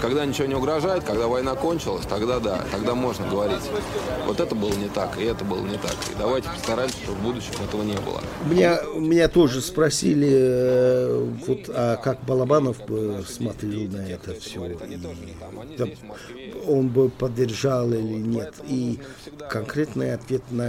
Когда 0.00 0.24
ничего 0.24 0.46
не 0.46 0.54
угрожает, 0.54 1.04
когда 1.04 1.26
война 1.26 1.54
кончилась, 1.54 2.06
тогда 2.06 2.38
да, 2.38 2.64
тогда 2.70 2.94
можно 2.94 3.26
говорить. 3.28 3.62
Вот 4.26 4.38
это 4.40 4.54
было 4.54 4.72
не 4.74 4.88
так, 4.88 5.18
и 5.18 5.24
это 5.24 5.44
было 5.44 5.64
не 5.66 5.76
так. 5.76 5.94
И 6.10 6.18
давайте 6.18 6.48
постараемся, 6.48 6.96
чтобы 7.02 7.18
в 7.18 7.22
будущем 7.22 7.54
этого 7.66 7.82
не 7.82 7.96
было. 7.96 8.20
Меня, 8.44 8.80
меня 8.96 9.28
тоже 9.28 9.60
спросили, 9.60 10.28
э, 10.30 11.26
вот, 11.46 11.58
а 11.68 11.96
как 11.96 12.22
Балабанов 12.24 12.78
бы 12.86 13.24
смотрел 13.28 13.90
на 13.90 14.08
это 14.08 14.34
все. 14.34 14.66
И, 14.66 16.54
он 16.66 16.88
бы 16.88 17.08
поддержал 17.08 17.92
или 17.92 18.18
нет. 18.18 18.54
И 18.64 19.00
конкретный 19.50 20.14
ответ 20.14 20.42
на, 20.50 20.64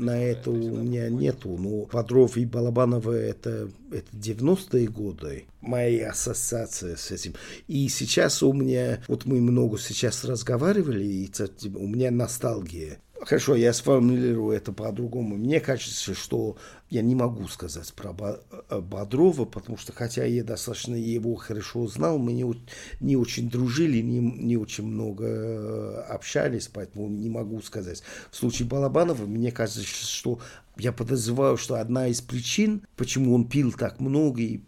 на 0.00 0.22
это 0.22 0.50
у 0.50 0.56
меня 0.56 1.08
нету. 1.08 1.56
Но 1.58 1.86
Бодров 1.86 2.36
и 2.36 2.44
Балабанова 2.44 3.12
это, 3.12 3.70
это 3.90 4.16
90-е 4.16 4.88
годы 4.88 5.44
моя 5.60 6.10
ассоциация 6.10 6.96
с 6.96 7.10
этим. 7.10 7.34
И 7.68 7.88
сейчас 7.88 8.42
у 8.42 8.52
меня, 8.52 9.02
вот 9.08 9.26
мы 9.26 9.40
много 9.40 9.78
сейчас 9.78 10.24
разговаривали, 10.24 11.04
и 11.04 11.30
у 11.74 11.86
меня 11.86 12.10
ностальгия. 12.10 12.98
Хорошо, 13.22 13.54
я 13.54 13.74
сформулирую 13.74 14.56
это 14.56 14.72
по-другому. 14.72 15.36
Мне 15.36 15.60
кажется, 15.60 16.14
что 16.14 16.56
я 16.88 17.02
не 17.02 17.14
могу 17.14 17.48
сказать 17.48 17.92
про 17.92 18.14
э, 18.70 18.80
Бодрова, 18.80 19.44
потому 19.44 19.76
что, 19.76 19.92
хотя 19.92 20.24
я 20.24 20.42
достаточно 20.42 20.94
его 20.94 21.34
хорошо 21.34 21.86
знал, 21.86 22.18
мы 22.18 22.32
не, 22.32 22.46
не 23.00 23.16
очень 23.16 23.50
дружили, 23.50 24.00
не, 24.00 24.20
не 24.20 24.56
очень 24.56 24.86
много 24.86 25.26
э, 25.26 26.00
общались, 26.08 26.70
поэтому 26.72 27.08
не 27.08 27.28
могу 27.28 27.60
сказать. 27.60 28.02
В 28.30 28.36
случае 28.36 28.66
Балабанова, 28.68 29.26
мне 29.26 29.52
кажется, 29.52 29.82
что 29.82 30.40
я 30.78 30.90
подозреваю, 30.90 31.58
что 31.58 31.74
одна 31.74 32.08
из 32.08 32.22
причин, 32.22 32.86
почему 32.96 33.34
он 33.34 33.46
пил 33.46 33.70
так 33.72 34.00
много 34.00 34.40
и 34.40 34.62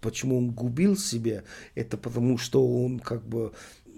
почему 0.00 0.38
он 0.38 0.52
губил 0.52 0.96
себя, 0.96 1.44
это 1.74 1.98
потому, 1.98 2.38
что 2.38 2.66
он 2.66 2.98
как 2.98 3.22
бы 3.26 3.52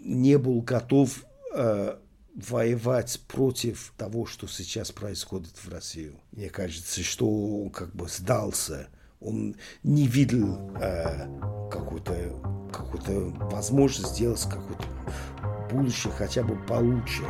не 0.05 0.39
был 0.39 0.61
готов 0.61 1.25
э, 1.55 1.97
воевать 2.35 3.21
против 3.29 3.93
того, 3.97 4.27
что 4.27 4.47
сейчас 4.47 4.93
происходит 4.93 5.53
в 5.57 5.69
России. 5.71 6.13
Мне 6.33 6.49
кажется, 6.49 7.03
что 7.03 7.29
он 7.29 7.71
как 7.71 7.95
бы 7.95 8.09
сдался. 8.09 8.89
Он 9.21 9.57
не 9.83 10.07
видел 10.07 10.73
э, 10.81 11.69
какую-то 11.71 12.69
какую 12.73 13.35
возможность 13.51 14.15
сделать 14.17 14.43
какое-то 14.43 14.85
будущее 15.71 16.13
хотя 16.13 16.43
бы 16.43 16.57
получше. 16.67 17.23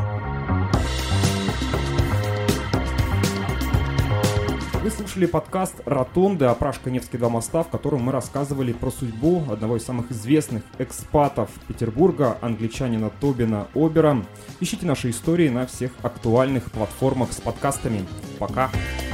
Вы 4.83 4.91
слушали 4.91 5.27
подкаст 5.27 5.77
«Ротонды. 5.85 6.47
Опрашка 6.47 6.91
Невский 6.91 7.17
два 7.17 7.29
моста», 7.29 7.63
в 7.63 7.69
котором 7.69 8.03
мы 8.03 8.11
рассказывали 8.11 8.73
про 8.73 8.91
судьбу 8.91 9.45
одного 9.49 9.77
из 9.77 9.85
самых 9.85 10.11
известных 10.11 10.65
экспатов 10.81 11.51
Петербурга, 11.69 12.37
англичанина 12.41 13.11
Тобина 13.21 13.69
Обера. 13.77 14.25
Ищите 14.59 14.85
наши 14.85 15.11
истории 15.11 15.51
на 15.51 15.67
всех 15.67 15.93
актуальных 16.03 16.73
платформах 16.73 17.33
с 17.33 17.41
подкастами. 17.41 18.05
Пока! 18.41 18.71
Пока! 18.73 19.12